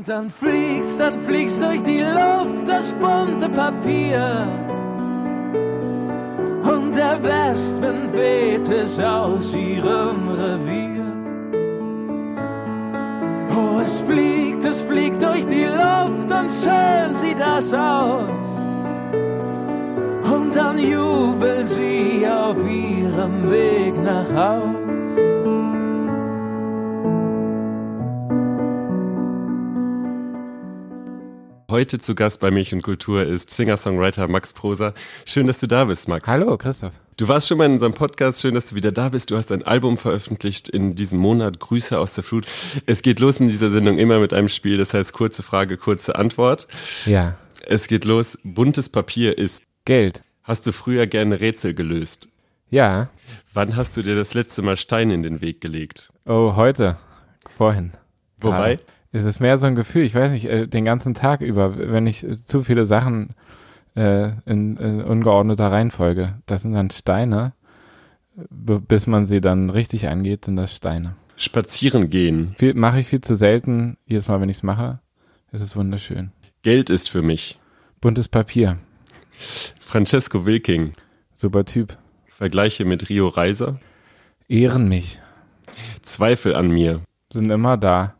Und 0.00 0.08
dann 0.08 0.30
fliegst, 0.30 0.98
dann 0.98 1.18
fliegst 1.18 1.62
durch 1.62 1.82
die 1.82 2.00
Luft 2.00 2.66
das 2.66 2.94
bunte 2.94 3.50
Papier. 3.50 4.48
Und 6.62 6.96
der 6.96 7.22
Westwind 7.22 8.10
weht 8.14 8.66
es 8.70 8.98
aus 8.98 9.54
ihrem 9.54 10.26
Revier. 10.26 11.04
Oh, 13.54 13.78
es 13.84 14.00
fliegt, 14.00 14.64
es 14.64 14.80
fliegt 14.80 15.22
durch 15.22 15.46
die 15.46 15.66
Luft 15.66 16.30
und 16.30 16.50
schön 16.50 17.14
sieht 17.14 17.38
das 17.38 17.70
aus. 17.74 18.48
Und 20.32 20.56
dann 20.56 20.78
jubelt 20.78 21.68
sie 21.68 22.26
auf 22.26 22.56
ihrem 22.66 23.50
Weg 23.50 24.02
nach 24.02 24.34
Haus. 24.34 24.79
Heute 31.80 31.98
zu 31.98 32.14
Gast 32.14 32.42
bei 32.42 32.50
Milch 32.50 32.74
und 32.74 32.82
Kultur 32.82 33.24
ist 33.24 33.50
Singer-Songwriter 33.52 34.28
Max 34.28 34.52
Prosa. 34.52 34.92
Schön, 35.24 35.46
dass 35.46 35.60
du 35.60 35.66
da 35.66 35.86
bist, 35.86 36.08
Max. 36.08 36.28
Hallo, 36.28 36.58
Christoph. 36.58 36.92
Du 37.16 37.26
warst 37.26 37.48
schon 37.48 37.56
mal 37.56 37.64
in 37.64 37.72
unserem 37.72 37.94
Podcast. 37.94 38.42
Schön, 38.42 38.52
dass 38.52 38.66
du 38.66 38.74
wieder 38.74 38.92
da 38.92 39.08
bist. 39.08 39.30
Du 39.30 39.38
hast 39.38 39.50
ein 39.50 39.62
Album 39.62 39.96
veröffentlicht 39.96 40.68
in 40.68 40.94
diesem 40.94 41.18
Monat. 41.18 41.58
Grüße 41.58 41.98
aus 41.98 42.12
der 42.12 42.22
Flut. 42.22 42.46
Es 42.84 43.00
geht 43.00 43.18
los 43.18 43.40
in 43.40 43.48
dieser 43.48 43.70
Sendung 43.70 43.96
immer 43.96 44.18
mit 44.18 44.34
einem 44.34 44.50
Spiel. 44.50 44.76
Das 44.76 44.92
heißt, 44.92 45.14
kurze 45.14 45.42
Frage, 45.42 45.78
kurze 45.78 46.16
Antwort. 46.16 46.68
Ja. 47.06 47.38
Es 47.66 47.88
geht 47.88 48.04
los. 48.04 48.36
Buntes 48.44 48.90
Papier 48.90 49.38
ist 49.38 49.64
Geld. 49.86 50.22
Hast 50.42 50.66
du 50.66 50.72
früher 50.72 51.06
gerne 51.06 51.40
Rätsel 51.40 51.72
gelöst? 51.72 52.28
Ja. 52.68 53.08
Wann 53.54 53.74
hast 53.74 53.96
du 53.96 54.02
dir 54.02 54.16
das 54.16 54.34
letzte 54.34 54.60
Mal 54.60 54.76
Steine 54.76 55.14
in 55.14 55.22
den 55.22 55.40
Weg 55.40 55.62
gelegt? 55.62 56.12
Oh, 56.26 56.56
heute. 56.56 56.98
Vorhin. 57.56 57.92
Wobei? 58.38 58.80
Es 59.12 59.24
ist 59.24 59.40
mehr 59.40 59.58
so 59.58 59.66
ein 59.66 59.74
Gefühl, 59.74 60.02
ich 60.02 60.14
weiß 60.14 60.30
nicht, 60.32 60.46
äh, 60.46 60.68
den 60.68 60.84
ganzen 60.84 61.14
Tag 61.14 61.40
über, 61.40 61.78
wenn 61.78 62.06
ich 62.06 62.24
zu 62.44 62.62
viele 62.62 62.86
Sachen 62.86 63.30
äh, 63.96 64.30
in, 64.46 64.76
in 64.76 65.02
ungeordneter 65.02 65.70
Reihenfolge, 65.70 66.34
das 66.46 66.62
sind 66.62 66.72
dann 66.74 66.90
Steine, 66.90 67.52
bis 68.34 69.06
man 69.06 69.26
sie 69.26 69.40
dann 69.40 69.70
richtig 69.70 70.08
angeht, 70.08 70.44
sind 70.44 70.56
das 70.56 70.74
Steine. 70.74 71.16
Spazieren 71.36 72.10
gehen. 72.10 72.54
Mache 72.74 73.00
ich 73.00 73.08
viel 73.08 73.20
zu 73.20 73.34
selten. 73.34 73.96
Jedes 74.06 74.28
Mal, 74.28 74.40
wenn 74.40 74.48
ich 74.48 74.58
es 74.58 74.62
mache, 74.62 75.00
ist 75.52 75.62
es 75.62 75.74
wunderschön. 75.74 76.32
Geld 76.62 76.90
ist 76.90 77.08
für 77.08 77.22
mich. 77.22 77.58
Buntes 78.00 78.28
Papier. 78.28 78.78
Francesco 79.80 80.44
Wilking. 80.46 80.92
Super 81.34 81.64
Typ. 81.64 81.96
Vergleiche 82.28 82.84
mit 82.84 83.08
Rio 83.08 83.28
Reiser. 83.28 83.80
Ehren 84.48 84.88
mich. 84.88 85.18
Zweifel 86.02 86.54
an 86.54 86.70
mir. 86.70 87.00
Sind 87.32 87.50
immer 87.50 87.76
da 87.76 88.19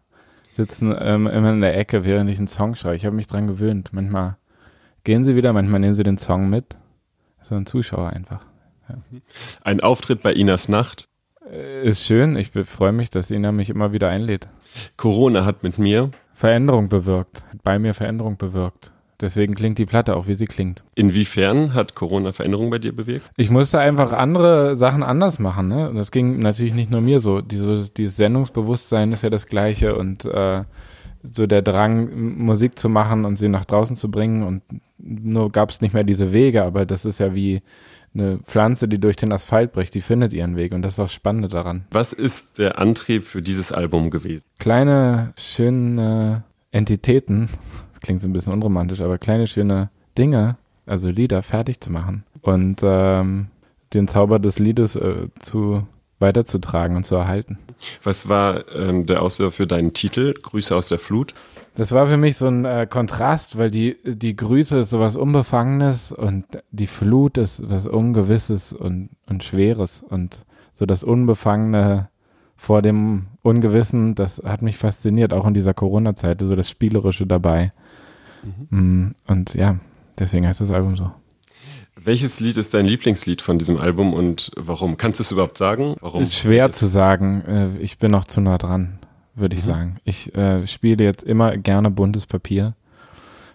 sitzen 0.60 0.94
ähm, 0.98 1.26
immer 1.26 1.52
in 1.52 1.60
der 1.60 1.76
Ecke, 1.76 2.04
während 2.04 2.28
ich 2.30 2.38
einen 2.38 2.48
Song 2.48 2.74
schreibe. 2.74 2.96
Ich 2.96 3.06
habe 3.06 3.16
mich 3.16 3.26
dran 3.26 3.46
gewöhnt. 3.46 3.90
Manchmal 3.92 4.36
gehen 5.04 5.24
sie 5.24 5.34
wieder, 5.34 5.52
manchmal 5.52 5.80
nehmen 5.80 5.94
sie 5.94 6.02
den 6.02 6.18
Song 6.18 6.50
mit. 6.50 6.76
So 7.42 7.54
ein 7.54 7.66
Zuschauer 7.66 8.10
einfach. 8.10 8.44
Ja. 8.88 8.96
Ein 9.62 9.80
Auftritt 9.80 10.22
bei 10.22 10.32
Inas 10.32 10.68
Nacht. 10.68 11.08
Äh, 11.50 11.88
ist 11.88 12.04
schön. 12.04 12.36
Ich 12.36 12.50
freue 12.50 12.92
mich, 12.92 13.10
dass 13.10 13.30
Ina 13.30 13.52
mich 13.52 13.70
immer 13.70 13.92
wieder 13.92 14.08
einlädt. 14.08 14.48
Corona 14.96 15.44
hat 15.44 15.62
mit 15.62 15.78
mir 15.78 16.10
Veränderung 16.34 16.88
bewirkt. 16.88 17.44
Hat 17.50 17.62
bei 17.62 17.78
mir 17.78 17.94
Veränderung 17.94 18.36
bewirkt. 18.36 18.92
Deswegen 19.20 19.54
klingt 19.54 19.78
die 19.78 19.86
Platte 19.86 20.16
auch, 20.16 20.26
wie 20.26 20.34
sie 20.34 20.46
klingt. 20.46 20.82
Inwiefern 20.94 21.74
hat 21.74 21.94
Corona 21.94 22.32
Veränderungen 22.32 22.70
bei 22.70 22.78
dir 22.78 22.94
bewirkt? 22.94 23.30
Ich 23.36 23.50
musste 23.50 23.78
einfach 23.78 24.12
andere 24.12 24.76
Sachen 24.76 25.02
anders 25.02 25.38
machen. 25.38 25.68
Ne? 25.68 25.92
Das 25.94 26.10
ging 26.10 26.38
natürlich 26.38 26.74
nicht 26.74 26.90
nur 26.90 27.00
mir 27.00 27.20
so. 27.20 27.40
Dieses, 27.40 27.92
dieses 27.92 28.16
Sendungsbewusstsein 28.16 29.12
ist 29.12 29.22
ja 29.22 29.30
das 29.30 29.46
gleiche 29.46 29.94
und 29.94 30.24
äh, 30.24 30.64
so 31.22 31.46
der 31.46 31.62
Drang, 31.62 32.38
Musik 32.38 32.78
zu 32.78 32.88
machen 32.88 33.24
und 33.26 33.36
sie 33.36 33.48
nach 33.48 33.66
draußen 33.66 33.96
zu 33.96 34.10
bringen. 34.10 34.42
Und 34.42 34.62
nur 34.98 35.52
gab 35.52 35.70
es 35.70 35.80
nicht 35.80 35.92
mehr 35.92 36.04
diese 36.04 36.32
Wege, 36.32 36.64
aber 36.64 36.86
das 36.86 37.04
ist 37.04 37.20
ja 37.20 37.34
wie 37.34 37.60
eine 38.14 38.38
Pflanze, 38.38 38.88
die 38.88 38.98
durch 38.98 39.16
den 39.16 39.32
Asphalt 39.32 39.72
bricht, 39.72 39.94
die 39.94 40.00
findet 40.00 40.32
ihren 40.32 40.56
Weg 40.56 40.72
und 40.72 40.82
das 40.82 40.94
ist 40.94 41.00
auch 41.00 41.08
Spannende 41.08 41.48
daran. 41.48 41.84
Was 41.92 42.12
ist 42.12 42.58
der 42.58 42.78
Antrieb 42.78 43.24
für 43.24 43.40
dieses 43.40 43.70
Album 43.70 44.10
gewesen? 44.10 44.46
Kleine, 44.58 45.32
schöne 45.36 46.42
Entitäten 46.72 47.48
klingt 48.00 48.20
so 48.20 48.28
ein 48.28 48.32
bisschen 48.32 48.52
unromantisch, 48.52 49.00
aber 49.00 49.18
kleine 49.18 49.46
schöne 49.46 49.90
Dinge, 50.16 50.56
also 50.86 51.08
Lieder 51.08 51.42
fertig 51.42 51.80
zu 51.80 51.90
machen 51.90 52.24
und 52.42 52.80
ähm, 52.82 53.48
den 53.94 54.08
Zauber 54.08 54.38
des 54.38 54.58
Liedes 54.58 54.96
äh, 54.96 55.28
zu 55.40 55.86
weiterzutragen 56.18 56.96
und 56.96 57.04
zu 57.04 57.16
erhalten. 57.16 57.58
Was 58.02 58.28
war 58.28 58.68
ähm, 58.74 59.06
der 59.06 59.22
Auslöser 59.22 59.52
für 59.52 59.66
deinen 59.66 59.94
Titel, 59.94 60.34
Grüße 60.34 60.76
aus 60.76 60.88
der 60.88 60.98
Flut? 60.98 61.34
Das 61.74 61.92
war 61.92 62.06
für 62.06 62.18
mich 62.18 62.36
so 62.36 62.46
ein 62.46 62.64
äh, 62.64 62.86
Kontrast, 62.88 63.56
weil 63.56 63.70
die, 63.70 63.96
die 64.04 64.36
Grüße 64.36 64.80
ist 64.80 64.90
sowas 64.90 65.16
Unbefangenes 65.16 66.12
und 66.12 66.44
die 66.70 66.86
Flut 66.86 67.38
ist 67.38 67.68
was 67.68 67.86
Ungewisses 67.86 68.72
und, 68.72 69.10
und 69.26 69.44
Schweres 69.44 70.02
und 70.06 70.40
so 70.74 70.84
das 70.84 71.04
Unbefangene 71.04 72.10
vor 72.56 72.82
dem 72.82 73.28
Ungewissen, 73.42 74.14
das 74.14 74.42
hat 74.44 74.60
mich 74.60 74.76
fasziniert, 74.76 75.32
auch 75.32 75.46
in 75.46 75.54
dieser 75.54 75.72
Corona-Zeit, 75.72 76.42
so 76.42 76.54
das 76.54 76.68
Spielerische 76.68 77.26
dabei. 77.26 77.72
Mhm. 78.70 79.14
Und 79.26 79.54
ja, 79.54 79.78
deswegen 80.18 80.46
heißt 80.46 80.60
das 80.60 80.70
Album 80.70 80.96
so. 80.96 81.10
Welches 82.02 82.40
Lied 82.40 82.56
ist 82.56 82.72
dein 82.72 82.86
Lieblingslied 82.86 83.42
von 83.42 83.58
diesem 83.58 83.76
Album 83.76 84.14
und 84.14 84.50
warum? 84.56 84.96
Kannst 84.96 85.20
du 85.20 85.22
es 85.22 85.32
überhaupt 85.32 85.58
sagen? 85.58 85.96
Warum? 86.00 86.22
Ist 86.22 86.34
schwer 86.34 86.72
zu 86.72 86.86
sagen. 86.86 87.42
Äh, 87.46 87.78
ich 87.78 87.98
bin 87.98 88.10
noch 88.10 88.24
zu 88.24 88.40
nah 88.40 88.56
dran, 88.56 88.98
würde 89.34 89.54
ich 89.54 89.62
mhm. 89.62 89.66
sagen. 89.66 89.96
Ich 90.04 90.34
äh, 90.34 90.66
spiele 90.66 91.04
jetzt 91.04 91.22
immer 91.22 91.58
gerne 91.58 91.90
buntes 91.90 92.24
Papier, 92.24 92.74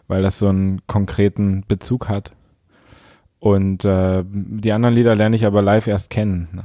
weil 0.08 0.22
das 0.22 0.38
so 0.38 0.48
einen 0.48 0.86
konkreten 0.86 1.64
Bezug 1.68 2.08
hat. 2.08 2.32
Und 3.40 3.84
äh, 3.84 4.24
die 4.28 4.72
anderen 4.72 4.96
Lieder 4.96 5.16
lerne 5.16 5.36
ich 5.36 5.46
aber 5.46 5.62
live 5.62 5.88
erst 5.88 6.12
kennen. 6.12 6.50
Ne? 6.52 6.64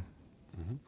Mhm. 0.53 0.81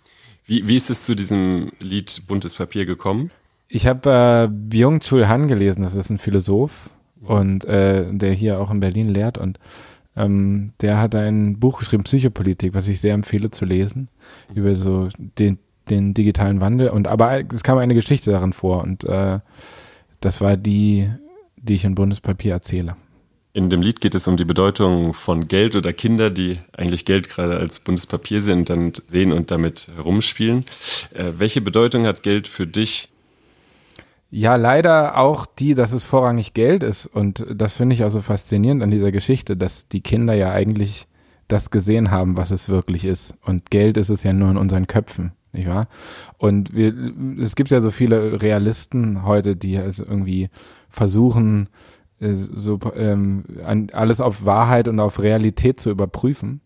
Wie, 0.44 0.68
wie 0.68 0.76
ist 0.76 0.90
es 0.90 1.04
zu 1.04 1.14
diesem 1.14 1.72
Lied 1.80 2.24
Buntes 2.28 2.54
Papier 2.54 2.84
gekommen? 2.84 3.30
Ich 3.68 3.86
habe 3.86 4.10
äh, 4.10 4.48
Byung-Chul 4.52 5.26
Han 5.28 5.48
gelesen, 5.48 5.82
das 5.82 5.94
ist 5.94 6.10
ein 6.10 6.18
Philosoph 6.18 6.90
und 7.24 7.64
äh, 7.64 8.06
der 8.12 8.32
hier 8.32 8.60
auch 8.60 8.70
in 8.70 8.80
Berlin 8.80 9.08
lehrt 9.08 9.38
und 9.38 9.58
ähm, 10.16 10.72
der 10.80 10.98
hat 11.00 11.14
ein 11.14 11.58
Buch 11.58 11.78
geschrieben, 11.78 12.04
Psychopolitik, 12.04 12.74
was 12.74 12.88
ich 12.88 13.00
sehr 13.00 13.14
empfehle 13.14 13.50
zu 13.50 13.64
lesen, 13.64 14.08
über 14.54 14.76
so 14.76 15.08
den, 15.16 15.58
den 15.88 16.14
digitalen 16.14 16.60
Wandel. 16.60 16.88
Und 16.90 17.08
aber 17.08 17.42
es 17.52 17.62
kam 17.62 17.78
eine 17.78 17.94
Geschichte 17.94 18.30
darin 18.30 18.52
vor 18.52 18.82
und 18.82 19.04
äh, 19.04 19.38
das 20.20 20.40
war 20.40 20.56
die, 20.56 21.10
die 21.56 21.74
ich 21.74 21.84
in 21.84 21.94
Bundespapier 21.94 22.52
erzähle. 22.52 22.96
In 23.54 23.68
dem 23.68 23.82
Lied 23.82 24.00
geht 24.00 24.14
es 24.14 24.26
um 24.26 24.38
die 24.38 24.46
Bedeutung 24.46 25.12
von 25.12 25.46
Geld 25.46 25.76
oder 25.76 25.92
Kinder, 25.92 26.30
die 26.30 26.58
eigentlich 26.72 27.04
Geld 27.04 27.28
gerade 27.28 27.58
als 27.58 27.80
Bundespapier 27.80 28.40
sind, 28.40 28.70
dann 28.70 28.92
sehen 29.06 29.30
und 29.30 29.50
damit 29.50 29.90
herumspielen. 29.94 30.64
Äh, 31.12 31.32
welche 31.36 31.60
Bedeutung 31.60 32.06
hat 32.06 32.22
Geld 32.22 32.48
für 32.48 32.66
dich 32.66 33.10
ja, 34.34 34.56
leider 34.56 35.18
auch 35.18 35.44
die, 35.44 35.74
dass 35.74 35.92
es 35.92 36.04
vorrangig 36.04 36.54
Geld 36.54 36.82
ist. 36.82 37.06
Und 37.06 37.44
das 37.54 37.76
finde 37.76 37.94
ich 37.94 38.02
also 38.02 38.22
faszinierend 38.22 38.82
an 38.82 38.90
dieser 38.90 39.12
Geschichte, 39.12 39.58
dass 39.58 39.88
die 39.88 40.00
Kinder 40.00 40.32
ja 40.32 40.50
eigentlich 40.50 41.06
das 41.48 41.70
gesehen 41.70 42.10
haben, 42.10 42.38
was 42.38 42.50
es 42.50 42.70
wirklich 42.70 43.04
ist. 43.04 43.34
Und 43.44 43.70
Geld 43.70 43.98
ist 43.98 44.08
es 44.08 44.22
ja 44.22 44.32
nur 44.32 44.50
in 44.50 44.56
unseren 44.56 44.86
Köpfen, 44.86 45.32
nicht 45.52 45.68
wahr? 45.68 45.86
Und 46.38 46.74
wir, 46.74 46.94
es 47.42 47.56
gibt 47.56 47.70
ja 47.70 47.82
so 47.82 47.90
viele 47.90 48.40
Realisten 48.40 49.26
heute, 49.26 49.54
die 49.54 49.76
also 49.76 50.02
irgendwie 50.02 50.48
versuchen, 50.88 51.68
äh, 52.18 52.32
so 52.32 52.80
ähm, 52.96 53.44
alles 53.92 54.22
auf 54.22 54.46
Wahrheit 54.46 54.88
und 54.88 54.98
auf 54.98 55.20
Realität 55.20 55.78
zu 55.78 55.90
überprüfen. 55.90 56.62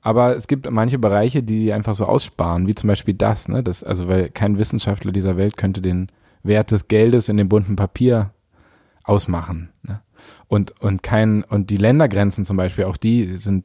Aber 0.00 0.34
es 0.34 0.46
gibt 0.46 0.68
manche 0.70 0.98
Bereiche, 0.98 1.42
die 1.42 1.74
einfach 1.74 1.94
so 1.94 2.06
aussparen, 2.06 2.66
wie 2.66 2.74
zum 2.74 2.88
Beispiel 2.88 3.14
das, 3.14 3.48
ne? 3.48 3.62
Das, 3.62 3.84
also 3.84 4.08
weil 4.08 4.30
kein 4.30 4.56
Wissenschaftler 4.56 5.12
dieser 5.12 5.36
Welt 5.36 5.58
könnte 5.58 5.82
den 5.82 6.10
Wert 6.42 6.70
des 6.70 6.88
Geldes 6.88 7.28
in 7.28 7.36
dem 7.36 7.48
bunten 7.48 7.76
Papier 7.76 8.32
ausmachen. 9.04 9.70
Ne? 9.82 10.00
Und, 10.48 10.80
und 10.80 11.02
kein, 11.02 11.44
und 11.44 11.70
die 11.70 11.76
Ländergrenzen 11.76 12.44
zum 12.44 12.56
Beispiel, 12.56 12.84
auch 12.84 12.96
die 12.96 13.36
sind, 13.38 13.64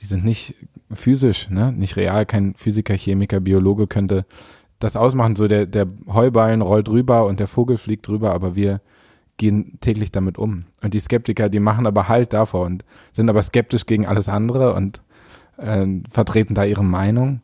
die 0.00 0.06
sind 0.06 0.24
nicht 0.24 0.54
physisch, 0.92 1.48
ne? 1.50 1.72
nicht 1.72 1.96
real. 1.96 2.26
Kein 2.26 2.54
Physiker, 2.54 2.94
Chemiker, 2.94 3.40
Biologe 3.40 3.86
könnte 3.86 4.26
das 4.78 4.96
ausmachen. 4.96 5.36
So 5.36 5.48
der, 5.48 5.66
der 5.66 5.86
Heuballen 6.08 6.62
rollt 6.62 6.88
rüber 6.88 7.26
und 7.26 7.40
der 7.40 7.48
Vogel 7.48 7.76
fliegt 7.78 8.08
rüber, 8.08 8.32
aber 8.32 8.56
wir 8.56 8.80
gehen 9.36 9.78
täglich 9.80 10.12
damit 10.12 10.38
um. 10.38 10.64
Und 10.82 10.94
die 10.94 11.00
Skeptiker, 11.00 11.48
die 11.48 11.60
machen 11.60 11.86
aber 11.86 12.08
Halt 12.08 12.32
davor 12.32 12.66
und 12.66 12.84
sind 13.12 13.30
aber 13.30 13.42
skeptisch 13.42 13.86
gegen 13.86 14.06
alles 14.06 14.28
andere 14.28 14.74
und 14.74 15.02
äh, 15.56 15.86
vertreten 16.10 16.54
da 16.54 16.64
ihre 16.64 16.84
Meinung. 16.84 17.40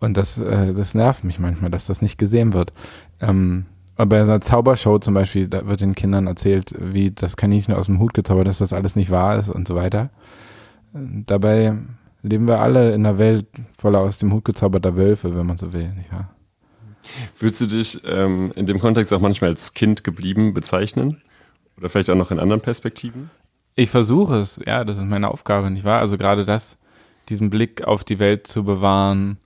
Und 0.00 0.16
das, 0.16 0.40
äh, 0.40 0.72
das 0.72 0.94
nervt 0.94 1.24
mich 1.24 1.38
manchmal, 1.38 1.70
dass 1.70 1.86
das 1.86 2.02
nicht 2.02 2.18
gesehen 2.18 2.52
wird. 2.52 2.72
Ähm, 3.20 3.66
bei 4.06 4.20
einer 4.20 4.40
Zaubershow 4.40 4.98
zum 4.98 5.14
Beispiel, 5.14 5.48
da 5.48 5.66
wird 5.66 5.80
den 5.80 5.94
Kindern 5.94 6.26
erzählt, 6.26 6.74
wie 6.78 7.10
das 7.10 7.36
Kaninchen 7.36 7.74
aus 7.74 7.86
dem 7.86 7.98
Hut 7.98 8.14
gezaubert, 8.14 8.46
dass 8.46 8.58
das 8.58 8.72
alles 8.72 8.96
nicht 8.96 9.10
wahr 9.10 9.38
ist 9.38 9.48
und 9.48 9.66
so 9.66 9.74
weiter. 9.74 10.10
Dabei 10.92 11.76
leben 12.22 12.48
wir 12.48 12.60
alle 12.60 12.92
in 12.92 13.06
einer 13.06 13.18
Welt 13.18 13.46
voller 13.76 14.00
aus 14.00 14.18
dem 14.18 14.32
Hut 14.32 14.44
gezauberter 14.44 14.96
Wölfe, 14.96 15.34
wenn 15.34 15.46
man 15.46 15.56
so 15.56 15.72
will, 15.72 15.88
nicht 15.94 16.12
wahr? 16.12 16.34
Würdest 17.38 17.60
du 17.60 17.66
dich 17.66 18.00
ähm, 18.06 18.52
in 18.56 18.66
dem 18.66 18.78
Kontext 18.78 19.12
auch 19.12 19.20
manchmal 19.20 19.50
als 19.50 19.74
Kind 19.74 20.04
geblieben 20.04 20.54
bezeichnen? 20.54 21.22
Oder 21.76 21.88
vielleicht 21.88 22.10
auch 22.10 22.16
noch 22.16 22.30
in 22.30 22.38
anderen 22.38 22.60
Perspektiven? 22.60 23.30
Ich 23.74 23.90
versuche 23.90 24.36
es, 24.36 24.60
ja, 24.66 24.84
das 24.84 24.98
ist 24.98 25.04
meine 25.04 25.30
Aufgabe, 25.30 25.70
nicht 25.70 25.84
wahr? 25.84 26.00
Also 26.00 26.18
gerade 26.18 26.44
das, 26.44 26.76
diesen 27.28 27.50
Blick 27.50 27.84
auf 27.84 28.04
die 28.04 28.18
Welt 28.18 28.46
zu 28.46 28.64
bewahren, 28.64 29.38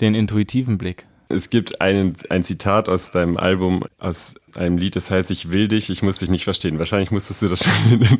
den 0.00 0.14
intuitiven 0.14 0.78
Blick. 0.78 1.06
Es 1.28 1.50
gibt 1.50 1.80
einen, 1.80 2.14
ein 2.30 2.42
Zitat 2.42 2.88
aus 2.88 3.10
deinem 3.10 3.36
Album, 3.36 3.84
aus 3.98 4.34
einem 4.56 4.78
Lied, 4.78 4.96
das 4.96 5.10
heißt, 5.10 5.30
ich 5.30 5.50
will 5.50 5.68
dich, 5.68 5.90
ich 5.90 6.02
muss 6.02 6.18
dich 6.18 6.30
nicht 6.30 6.44
verstehen. 6.44 6.78
Wahrscheinlich 6.78 7.10
musstest 7.10 7.42
du 7.42 7.48
das 7.48 7.64
schon 7.64 7.92
in 7.92 8.00
den 8.00 8.18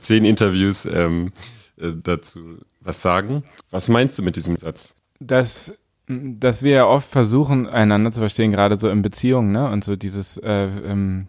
zehn 0.00 0.24
Interviews 0.24 0.86
ähm, 0.86 1.32
äh, 1.78 1.92
dazu 2.02 2.58
was 2.80 3.02
sagen. 3.02 3.42
Was 3.70 3.88
meinst 3.88 4.18
du 4.18 4.22
mit 4.22 4.36
diesem 4.36 4.56
Satz? 4.56 4.94
Dass, 5.18 5.74
dass 6.06 6.62
wir 6.62 6.72
ja 6.72 6.86
oft 6.86 7.08
versuchen, 7.08 7.66
einander 7.68 8.10
zu 8.10 8.20
verstehen, 8.20 8.52
gerade 8.52 8.76
so 8.76 8.88
in 8.88 9.02
Beziehungen, 9.02 9.52
ne? 9.52 9.68
Und 9.68 9.84
so 9.84 9.96
dieses, 9.96 10.38
äh, 10.38 10.66
ähm, 10.66 11.28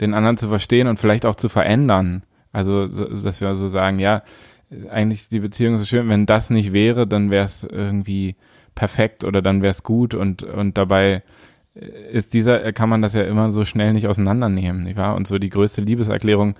den 0.00 0.14
anderen 0.14 0.36
zu 0.36 0.48
verstehen 0.48 0.86
und 0.86 0.98
vielleicht 0.98 1.26
auch 1.26 1.34
zu 1.34 1.48
verändern. 1.48 2.22
Also, 2.52 2.86
dass 2.86 3.40
wir 3.40 3.54
so 3.56 3.68
sagen, 3.68 3.98
ja, 3.98 4.22
eigentlich 4.90 5.20
ist 5.20 5.32
die 5.32 5.40
Beziehung 5.40 5.78
so 5.78 5.84
schön, 5.84 6.08
wenn 6.08 6.26
das 6.26 6.50
nicht 6.50 6.72
wäre, 6.72 7.06
dann 7.06 7.30
wäre 7.30 7.44
es 7.44 7.64
irgendwie 7.64 8.36
perfekt 8.78 9.24
oder 9.24 9.42
dann 9.42 9.60
wäre 9.60 9.72
es 9.72 9.82
gut 9.82 10.14
und, 10.14 10.44
und 10.44 10.78
dabei 10.78 11.24
ist 12.12 12.32
dieser, 12.32 12.72
kann 12.72 12.88
man 12.88 13.02
das 13.02 13.12
ja 13.12 13.22
immer 13.22 13.50
so 13.50 13.64
schnell 13.64 13.92
nicht 13.92 14.06
auseinandernehmen, 14.06 14.84
nicht 14.84 14.96
wahr? 14.96 15.16
Und 15.16 15.26
so 15.26 15.38
die 15.38 15.50
größte 15.50 15.80
Liebeserklärung 15.80 16.54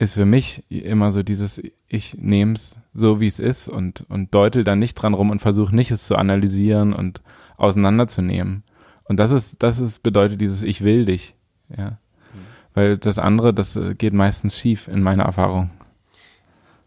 ist 0.00 0.14
für 0.14 0.26
mich 0.26 0.64
immer 0.68 1.12
so 1.12 1.22
dieses, 1.22 1.62
ich 1.86 2.16
nehme 2.18 2.54
es 2.54 2.76
so, 2.92 3.20
wie 3.20 3.28
es 3.28 3.38
ist 3.38 3.68
und, 3.68 4.04
und 4.08 4.34
deutel 4.34 4.64
dann 4.64 4.80
nicht 4.80 4.94
dran 4.94 5.14
rum 5.14 5.30
und 5.30 5.40
versuche 5.40 5.74
nicht 5.74 5.92
es 5.92 6.06
zu 6.06 6.16
analysieren 6.16 6.92
und 6.92 7.22
auseinanderzunehmen. 7.56 8.64
Und 9.04 9.20
das 9.20 9.30
ist, 9.30 9.62
das 9.62 9.78
ist, 9.78 10.02
bedeutet 10.02 10.40
dieses 10.40 10.62
Ich 10.62 10.82
will 10.82 11.04
dich, 11.04 11.36
ja. 11.76 11.98
Weil 12.74 12.98
das 12.98 13.18
andere, 13.18 13.54
das 13.54 13.76
äh, 13.76 13.94
geht 13.94 14.12
meistens 14.12 14.58
schief 14.58 14.88
in 14.88 15.02
meiner 15.02 15.24
Erfahrung. 15.24 15.70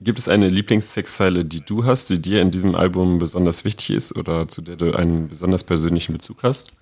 Gibt 0.03 0.18
es 0.18 0.27
eine 0.27 0.50
Lieblingstextzeile, 0.50 1.45
die 1.45 1.62
du 1.62 1.86
hast, 1.86 2.09
die 2.09 2.19
dir 2.19 2.42
in 2.42 2.50
diesem 2.50 2.75
Album 2.75 3.19
besonders 3.19 3.63
wichtig 3.65 3.92
ist 3.92 4.18
oder 4.18 4.48
zu 4.48 4.62
der 4.62 4.75
du 4.75 4.94
einen 4.94 5.27
besonders 5.27 5.63
persönlichen 5.63 6.13
Bezug 6.13 6.42
hast? 6.42 6.74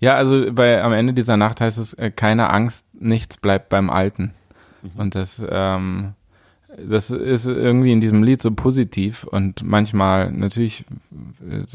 Ja, 0.00 0.16
also 0.16 0.52
bei, 0.52 0.82
am 0.82 0.92
Ende 0.92 1.14
dieser 1.14 1.38
Nacht 1.38 1.60
heißt 1.60 1.78
es, 1.78 1.94
äh, 1.94 2.10
keine 2.10 2.50
Angst, 2.50 2.84
nichts 2.92 3.38
bleibt 3.38 3.70
beim 3.70 3.88
Alten. 3.88 4.34
Mhm. 4.82 5.00
Und 5.00 5.14
das, 5.14 5.42
ähm, 5.48 6.12
das 6.76 7.10
ist 7.10 7.46
irgendwie 7.46 7.92
in 7.92 8.02
diesem 8.02 8.22
Lied 8.22 8.42
so 8.42 8.50
positiv 8.50 9.24
und 9.24 9.62
manchmal 9.62 10.30
natürlich 10.30 10.84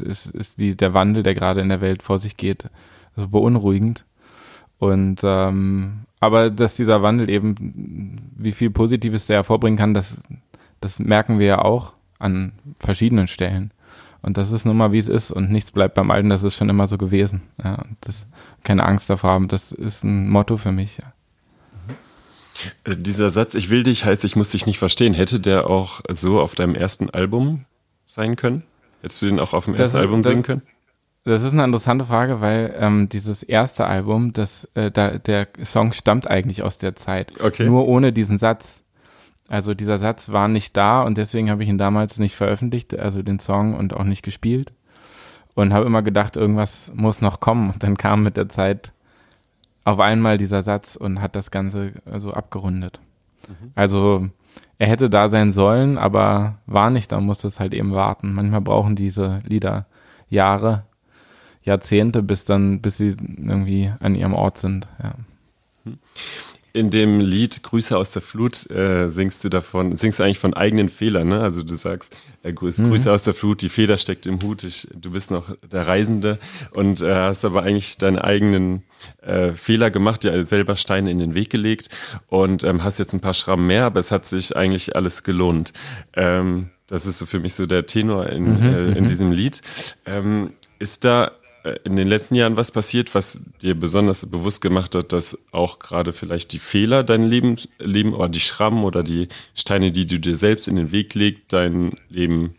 ist, 0.00 0.26
ist 0.26 0.58
die, 0.58 0.76
der 0.76 0.94
Wandel, 0.94 1.22
der 1.22 1.34
gerade 1.34 1.60
in 1.60 1.68
der 1.68 1.80
Welt 1.80 2.02
vor 2.02 2.18
sich 2.18 2.36
geht, 2.36 2.64
so 3.16 3.28
beunruhigend. 3.28 4.04
Und 4.78 5.20
ähm, 5.22 6.06
aber 6.20 6.50
dass 6.50 6.76
dieser 6.76 7.02
Wandel 7.02 7.30
eben, 7.30 8.30
wie 8.36 8.52
viel 8.52 8.70
Positives 8.70 9.26
der 9.26 9.36
hervorbringen 9.36 9.78
kann, 9.78 9.94
das, 9.94 10.20
das 10.80 10.98
merken 10.98 11.38
wir 11.38 11.46
ja 11.46 11.58
auch 11.62 11.92
an 12.18 12.52
verschiedenen 12.78 13.28
Stellen. 13.28 13.70
Und 14.22 14.38
das 14.38 14.50
ist 14.50 14.64
nun 14.64 14.76
mal, 14.76 14.92
wie 14.92 14.98
es 14.98 15.08
ist 15.08 15.30
und 15.30 15.52
nichts 15.52 15.70
bleibt 15.70 15.94
beim 15.94 16.10
Alten, 16.10 16.30
das 16.30 16.42
ist 16.42 16.56
schon 16.56 16.68
immer 16.68 16.86
so 16.86 16.98
gewesen. 16.98 17.42
Ja, 17.62 17.76
und 17.76 17.96
das, 18.00 18.26
keine 18.64 18.84
Angst 18.84 19.08
davor 19.08 19.30
haben, 19.30 19.48
das 19.48 19.72
ist 19.72 20.04
ein 20.04 20.28
Motto 20.28 20.56
für 20.56 20.72
mich. 20.72 20.98
Ja. 20.98 21.12
Äh, 22.92 22.96
dieser 22.96 23.30
Satz, 23.30 23.54
ich 23.54 23.70
will 23.70 23.82
dich, 23.82 24.04
heißt, 24.04 24.24
ich 24.24 24.34
muss 24.34 24.50
dich 24.50 24.66
nicht 24.66 24.78
verstehen, 24.78 25.14
hätte 25.14 25.38
der 25.38 25.68
auch 25.68 26.00
so 26.10 26.40
auf 26.40 26.54
deinem 26.54 26.74
ersten 26.74 27.10
Album 27.10 27.66
sein 28.04 28.36
können? 28.36 28.62
Hättest 29.02 29.22
du 29.22 29.26
den 29.26 29.38
auch 29.38 29.52
auf 29.52 29.66
dem 29.66 29.74
ersten 29.74 29.96
das, 29.96 30.02
Album 30.02 30.22
das, 30.22 30.30
singen 30.30 30.42
können? 30.42 30.62
Das 31.26 31.42
ist 31.42 31.52
eine 31.52 31.64
interessante 31.64 32.04
Frage, 32.04 32.40
weil 32.40 32.72
ähm, 32.78 33.08
dieses 33.08 33.42
erste 33.42 33.86
Album, 33.88 34.32
das, 34.32 34.68
äh, 34.74 34.92
da, 34.92 35.18
der 35.18 35.48
Song 35.64 35.92
stammt 35.92 36.30
eigentlich 36.30 36.62
aus 36.62 36.78
der 36.78 36.94
Zeit. 36.94 37.32
Okay. 37.40 37.66
Nur 37.66 37.88
ohne 37.88 38.12
diesen 38.12 38.38
Satz. 38.38 38.84
Also 39.48 39.74
dieser 39.74 39.98
Satz 39.98 40.28
war 40.30 40.46
nicht 40.46 40.76
da 40.76 41.02
und 41.02 41.18
deswegen 41.18 41.50
habe 41.50 41.64
ich 41.64 41.68
ihn 41.68 41.78
damals 41.78 42.20
nicht 42.20 42.36
veröffentlicht, 42.36 42.96
also 42.96 43.22
den 43.22 43.40
Song 43.40 43.74
und 43.74 43.94
auch 43.94 44.04
nicht 44.04 44.22
gespielt. 44.22 44.72
Und 45.54 45.72
habe 45.72 45.86
immer 45.86 46.02
gedacht, 46.02 46.36
irgendwas 46.36 46.92
muss 46.94 47.20
noch 47.20 47.40
kommen. 47.40 47.70
Und 47.72 47.82
dann 47.82 47.96
kam 47.96 48.22
mit 48.22 48.36
der 48.36 48.48
Zeit 48.48 48.92
auf 49.82 49.98
einmal 49.98 50.38
dieser 50.38 50.62
Satz 50.62 50.94
und 50.94 51.20
hat 51.20 51.34
das 51.34 51.50
Ganze 51.50 51.92
so 52.04 52.12
also 52.12 52.32
abgerundet. 52.34 53.00
Mhm. 53.48 53.72
Also 53.74 54.28
er 54.78 54.86
hätte 54.86 55.10
da 55.10 55.28
sein 55.28 55.50
sollen, 55.50 55.98
aber 55.98 56.58
war 56.66 56.90
nicht, 56.90 57.10
da 57.10 57.20
musste 57.20 57.48
es 57.48 57.58
halt 57.58 57.74
eben 57.74 57.94
warten. 57.94 58.32
Manchmal 58.32 58.60
brauchen 58.60 58.94
diese 58.94 59.42
Lieder 59.44 59.86
Jahre, 60.28 60.84
Jahrzehnte, 61.66 62.22
bis 62.22 62.46
dann, 62.46 62.80
bis 62.80 62.96
sie 62.96 63.14
irgendwie 63.36 63.92
an 64.00 64.14
ihrem 64.14 64.32
Ort 64.32 64.58
sind. 64.58 64.86
Ja. 65.02 65.14
Mhm 65.84 65.98
in 66.76 66.90
dem 66.90 67.20
Lied 67.20 67.62
Grüße 67.62 67.96
aus 67.96 68.12
der 68.12 68.20
Flut 68.20 68.70
äh, 68.70 69.08
singst 69.08 69.42
du 69.42 69.48
davon, 69.48 69.96
singst 69.96 70.18
du 70.18 70.22
eigentlich 70.22 70.38
von 70.38 70.52
eigenen 70.52 70.90
Fehlern, 70.90 71.28
ne? 71.28 71.40
Also 71.40 71.62
du 71.62 71.74
sagst, 71.74 72.14
äh, 72.42 72.52
Grüße, 72.52 72.82
mhm. 72.82 72.90
Grüße 72.90 73.10
aus 73.10 73.22
der 73.22 73.32
Flut, 73.32 73.62
die 73.62 73.70
Feder 73.70 73.96
steckt 73.96 74.26
im 74.26 74.40
Hut, 74.42 74.62
ich, 74.62 74.86
du 74.94 75.10
bist 75.10 75.30
noch 75.30 75.50
der 75.72 75.86
Reisende 75.86 76.38
und 76.72 77.00
äh, 77.00 77.14
hast 77.14 77.46
aber 77.46 77.62
eigentlich 77.62 77.96
deine 77.96 78.22
eigenen 78.22 78.82
äh, 79.22 79.52
Fehler 79.52 79.90
gemacht, 79.90 80.22
dir 80.22 80.44
selber 80.44 80.76
Steine 80.76 81.10
in 81.10 81.18
den 81.18 81.34
Weg 81.34 81.48
gelegt 81.48 81.88
und 82.28 82.62
ähm, 82.62 82.84
hast 82.84 82.98
jetzt 82.98 83.14
ein 83.14 83.20
paar 83.20 83.34
Schrammen 83.34 83.66
mehr, 83.66 83.84
aber 83.86 83.98
es 83.98 84.10
hat 84.10 84.26
sich 84.26 84.54
eigentlich 84.54 84.94
alles 84.94 85.22
gelohnt. 85.22 85.72
Ähm, 86.12 86.68
das 86.88 87.06
ist 87.06 87.18
so 87.18 87.26
für 87.26 87.40
mich 87.40 87.54
so 87.54 87.64
der 87.64 87.86
Tenor 87.86 88.26
in, 88.26 88.60
mhm, 88.60 88.66
äh, 88.66 88.92
in 88.92 89.04
mhm. 89.04 89.06
diesem 89.06 89.32
Lied. 89.32 89.62
Ähm, 90.04 90.50
ist 90.78 91.04
da 91.04 91.32
in 91.84 91.96
den 91.96 92.08
letzten 92.08 92.34
Jahren 92.34 92.56
was 92.56 92.70
passiert, 92.70 93.14
was 93.14 93.40
dir 93.62 93.74
besonders 93.74 94.26
bewusst 94.26 94.60
gemacht 94.60 94.94
hat, 94.94 95.12
dass 95.12 95.38
auch 95.52 95.78
gerade 95.78 96.12
vielleicht 96.12 96.52
die 96.52 96.58
Fehler 96.58 97.02
dein 97.04 97.22
Leben, 97.22 97.56
Leben 97.78 98.14
oder 98.14 98.28
die 98.28 98.40
Schrammen 98.40 98.84
oder 98.84 99.02
die 99.02 99.28
Steine, 99.54 99.92
die 99.92 100.06
du 100.06 100.18
dir 100.18 100.36
selbst 100.36 100.68
in 100.68 100.76
den 100.76 100.92
Weg 100.92 101.14
legst, 101.14 101.44
dein 101.48 101.98
Leben 102.08 102.54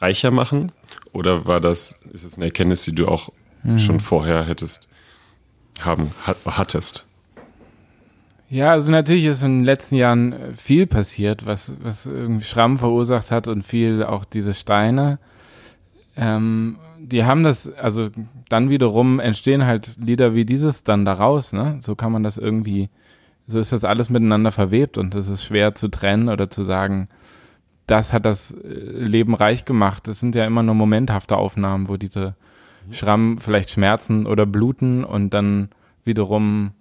reicher 0.00 0.30
machen? 0.30 0.72
Oder 1.12 1.46
war 1.46 1.60
das, 1.60 1.98
ist 2.12 2.24
es 2.24 2.36
eine 2.36 2.46
Erkenntnis, 2.46 2.84
die 2.84 2.94
du 2.94 3.08
auch 3.08 3.30
hm. 3.62 3.78
schon 3.78 4.00
vorher 4.00 4.46
hättest 4.46 4.88
haben, 5.80 6.10
hattest? 6.44 7.06
Ja, 8.48 8.72
also 8.72 8.90
natürlich 8.90 9.24
ist 9.24 9.42
in 9.42 9.60
den 9.60 9.64
letzten 9.64 9.94
Jahren 9.94 10.54
viel 10.54 10.86
passiert, 10.86 11.46
was, 11.46 11.72
was 11.82 12.04
irgendwie 12.04 12.44
Schrammen 12.44 12.76
verursacht 12.78 13.30
hat 13.30 13.48
und 13.48 13.62
viel 13.62 14.02
auch 14.02 14.26
diese 14.26 14.52
Steine. 14.52 15.18
Ähm, 16.16 16.78
die 17.04 17.24
haben 17.24 17.42
das, 17.42 17.72
also 17.74 18.10
dann 18.48 18.70
wiederum 18.70 19.20
entstehen 19.20 19.66
halt 19.66 19.96
Lieder 20.02 20.34
wie 20.34 20.44
dieses 20.44 20.84
dann 20.84 21.04
daraus, 21.04 21.52
ne? 21.52 21.78
So 21.80 21.96
kann 21.96 22.12
man 22.12 22.22
das 22.22 22.38
irgendwie, 22.38 22.90
so 23.46 23.58
ist 23.58 23.72
das 23.72 23.84
alles 23.84 24.08
miteinander 24.08 24.52
verwebt 24.52 24.98
und 24.98 25.14
es 25.14 25.28
ist 25.28 25.44
schwer 25.44 25.74
zu 25.74 25.88
trennen 25.88 26.28
oder 26.28 26.48
zu 26.50 26.62
sagen, 26.62 27.08
das 27.86 28.12
hat 28.12 28.24
das 28.24 28.52
äh, 28.52 28.68
Leben 28.68 29.34
reich 29.34 29.64
gemacht. 29.64 30.06
Das 30.06 30.20
sind 30.20 30.34
ja 30.34 30.46
immer 30.46 30.62
nur 30.62 30.74
momenthafte 30.74 31.36
Aufnahmen, 31.36 31.88
wo 31.88 31.96
diese 31.96 32.36
Schrammen 32.90 33.38
vielleicht 33.38 33.70
schmerzen 33.70 34.26
oder 34.26 34.46
bluten 34.46 35.04
und 35.04 35.34
dann 35.34 35.68
wiederum 36.04 36.72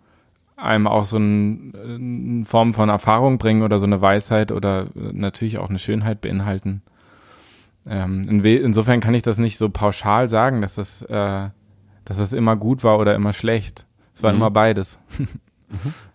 einem 0.55 0.88
auch 0.88 1.05
so 1.05 1.17
ein, 1.17 1.74
eine 1.75 2.45
Form 2.45 2.74
von 2.74 2.89
Erfahrung 2.89 3.38
bringen 3.39 3.63
oder 3.63 3.79
so 3.79 3.86
eine 3.86 4.01
Weisheit 4.01 4.51
oder 4.51 4.88
natürlich 4.93 5.57
auch 5.57 5.69
eine 5.69 5.79
Schönheit 5.79 6.22
beinhalten. 6.22 6.81
Ähm, 7.88 8.27
in 8.29 8.45
insofern 8.45 9.00
kann 9.00 9.13
ich 9.13 9.23
das 9.23 9.38
nicht 9.38 9.57
so 9.57 9.69
pauschal 9.69 10.29
sagen, 10.29 10.61
dass 10.61 10.75
das, 10.75 11.01
äh, 11.03 11.50
dass 12.05 12.17
das 12.17 12.33
immer 12.33 12.55
gut 12.55 12.83
war 12.83 13.00
oder 13.00 13.15
immer 13.15 13.33
schlecht. 13.33 13.85
Es 14.13 14.23
war 14.23 14.31
mhm. 14.31 14.38
immer 14.38 14.51
beides. 14.51 15.00
mhm. 15.17 15.93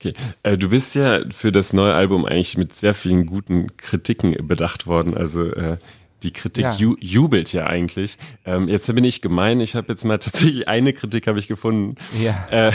Okay. 0.00 0.12
Äh, 0.42 0.58
du 0.58 0.68
bist 0.68 0.94
ja 0.94 1.20
für 1.30 1.50
das 1.50 1.72
neue 1.72 1.94
Album 1.94 2.26
eigentlich 2.26 2.58
mit 2.58 2.74
sehr 2.74 2.92
vielen 2.92 3.24
guten 3.24 3.74
Kritiken 3.78 4.36
bedacht 4.46 4.86
worden. 4.86 5.16
Also 5.16 5.46
äh, 5.46 5.78
die 6.22 6.32
Kritik 6.32 6.64
ja. 6.64 6.74
Ju 6.74 6.96
jubelt 7.00 7.52
ja 7.54 7.66
eigentlich. 7.66 8.18
Ähm, 8.44 8.68
jetzt 8.68 8.92
bin 8.94 9.04
ich 9.04 9.22
gemein. 9.22 9.60
Ich 9.60 9.74
habe 9.76 9.88
jetzt 9.88 10.04
mal 10.04 10.18
tatsächlich 10.18 10.68
eine 10.68 10.92
Kritik 10.92 11.26
habe 11.26 11.38
ich 11.38 11.48
gefunden. 11.48 11.94
Ja. 12.22 12.46
Äh, 12.50 12.72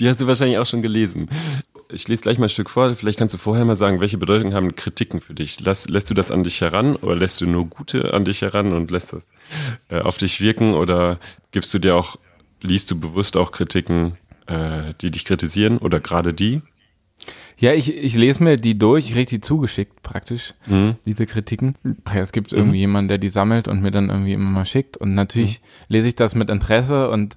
die 0.00 0.08
hast 0.08 0.20
du 0.20 0.26
wahrscheinlich 0.26 0.58
auch 0.58 0.66
schon 0.66 0.82
gelesen 0.82 1.28
ich 1.94 2.08
lese 2.08 2.22
gleich 2.22 2.38
mal 2.38 2.46
ein 2.46 2.50
Stück 2.50 2.70
vor. 2.70 2.94
Vielleicht 2.96 3.18
kannst 3.18 3.34
du 3.34 3.38
vorher 3.38 3.64
mal 3.64 3.76
sagen, 3.76 4.00
welche 4.00 4.18
Bedeutung 4.18 4.52
haben 4.52 4.74
Kritiken 4.74 5.20
für 5.20 5.34
dich? 5.34 5.60
Lass, 5.60 5.88
lässt 5.88 6.10
du 6.10 6.14
das 6.14 6.30
an 6.30 6.42
dich 6.42 6.60
heran 6.60 6.96
oder 6.96 7.16
lässt 7.16 7.40
du 7.40 7.46
nur 7.46 7.66
gute 7.66 8.12
an 8.12 8.24
dich 8.24 8.42
heran 8.42 8.72
und 8.72 8.90
lässt 8.90 9.12
das 9.12 9.28
äh, 9.88 10.00
auf 10.00 10.18
dich 10.18 10.40
wirken 10.40 10.74
oder 10.74 11.18
gibst 11.52 11.72
du 11.72 11.78
dir 11.78 11.96
auch, 11.96 12.16
liest 12.60 12.90
du 12.90 12.98
bewusst 12.98 13.36
auch 13.36 13.52
Kritiken, 13.52 14.18
äh, 14.46 14.92
die 15.00 15.10
dich 15.10 15.24
kritisieren 15.24 15.78
oder 15.78 16.00
gerade 16.00 16.34
die? 16.34 16.62
Ja, 17.56 17.72
ich, 17.72 17.94
ich 17.94 18.16
lese 18.16 18.42
mir 18.42 18.56
die 18.56 18.76
durch, 18.76 19.06
ich 19.06 19.12
kriege 19.12 19.30
die 19.30 19.40
zugeschickt 19.40 20.02
praktisch, 20.02 20.54
mhm. 20.66 20.96
diese 21.06 21.24
Kritiken. 21.24 21.76
Ja, 22.12 22.20
es 22.20 22.32
gibt 22.32 22.52
mhm. 22.52 22.58
irgendwie 22.58 22.78
jemanden, 22.78 23.08
der 23.08 23.18
die 23.18 23.28
sammelt 23.28 23.68
und 23.68 23.80
mir 23.80 23.92
dann 23.92 24.10
irgendwie 24.10 24.32
immer 24.32 24.50
mal 24.50 24.66
schickt. 24.66 24.96
Und 24.96 25.14
natürlich 25.14 25.60
mhm. 25.60 25.66
lese 25.88 26.08
ich 26.08 26.16
das 26.16 26.34
mit 26.34 26.50
Interesse 26.50 27.08
und 27.10 27.36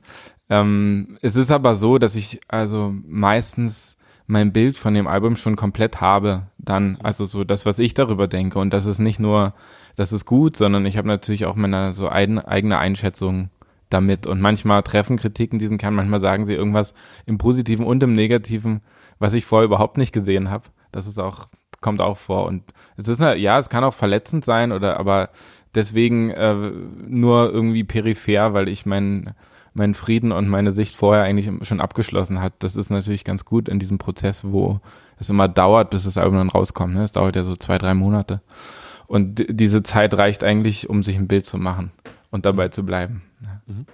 ähm, 0.50 1.18
es 1.22 1.36
ist 1.36 1.52
aber 1.52 1.76
so, 1.76 1.98
dass 1.98 2.16
ich 2.16 2.40
also 2.48 2.94
meistens 3.06 3.97
mein 4.28 4.52
Bild 4.52 4.78
von 4.78 4.94
dem 4.94 5.08
Album 5.08 5.38
schon 5.38 5.56
komplett 5.56 6.02
habe, 6.02 6.48
dann, 6.58 6.98
also 7.02 7.26
so 7.26 7.46
das, 7.46 7.66
was 7.66 7.80
ich 7.80 7.94
darüber 7.94 8.28
denke. 8.28 8.60
Und 8.60 8.74
das 8.74 8.86
ist 8.86 9.00
nicht 9.00 9.20
nur, 9.20 9.54
das 9.96 10.12
ist 10.12 10.26
gut, 10.26 10.58
sondern 10.58 10.86
ich 10.86 10.98
habe 10.98 11.08
natürlich 11.08 11.46
auch 11.46 11.56
meine 11.56 11.94
so 11.94 12.10
eigene 12.10 12.78
Einschätzung 12.78 13.50
damit. 13.90 14.28
Und 14.28 14.42
manchmal 14.42 14.84
treffen 14.84 15.16
Kritiken 15.18 15.60
diesen 15.60 15.78
Kern, 15.78 15.96
manchmal 15.96 16.20
sagen 16.20 16.46
sie 16.46 16.54
irgendwas 16.54 16.94
im 17.26 17.38
Positiven 17.38 17.86
und 17.86 18.04
im 18.04 18.14
Negativen, 18.14 18.82
was 19.18 19.34
ich 19.34 19.46
vorher 19.46 19.66
überhaupt 19.66 19.98
nicht 19.98 20.12
gesehen 20.12 20.50
habe. 20.50 20.66
Das 20.92 21.08
ist 21.08 21.20
auch, 21.20 21.48
kommt 21.80 22.02
auch 22.02 22.18
vor. 22.18 22.46
Und 22.48 22.64
es 22.98 23.08
ist, 23.08 23.22
ja, 23.22 23.58
es 23.58 23.70
kann 23.70 23.86
auch 23.86 23.94
verletzend 23.94 24.44
sein 24.44 24.74
oder, 24.74 25.00
aber 25.00 25.30
deswegen 25.74 26.32
äh, 26.32 26.72
nur 27.08 27.50
irgendwie 27.50 27.86
peripher, 27.86 28.54
weil 28.54 28.68
ich 28.68 28.86
meinen 29.78 29.92
mein 29.92 29.94
Frieden 29.94 30.32
und 30.32 30.48
meine 30.48 30.72
Sicht 30.72 30.96
vorher 30.96 31.24
eigentlich 31.24 31.50
schon 31.68 31.80
abgeschlossen 31.80 32.42
hat. 32.42 32.54
Das 32.60 32.76
ist 32.76 32.90
natürlich 32.90 33.24
ganz 33.24 33.46
gut 33.46 33.70
in 33.70 33.80
diesem 33.80 33.98
Prozess, 33.98 34.44
wo 34.44 34.80
es 35.20 35.30
immer 35.30 35.48
dauert, 35.48 35.92
bis 35.92 36.04
das 36.04 36.18
Album 36.18 36.38
dann 36.38 36.50
rauskommt. 36.50 36.96
Ne? 36.96 37.04
Es 37.04 37.12
dauert 37.12 37.36
ja 37.36 37.44
so 37.44 37.56
zwei, 37.56 37.78
drei 37.78 37.94
Monate. 37.94 38.42
Und 39.06 39.46
diese 39.50 39.84
Zeit 39.84 40.14
reicht 40.16 40.44
eigentlich, 40.44 40.90
um 40.90 41.04
sich 41.04 41.16
ein 41.16 41.28
Bild 41.28 41.46
zu 41.46 41.58
machen 41.58 41.92
und 42.32 42.46
dabei 42.46 42.70
zu 42.70 42.86
bleiben. 42.86 43.22
Mhm. 43.68 43.86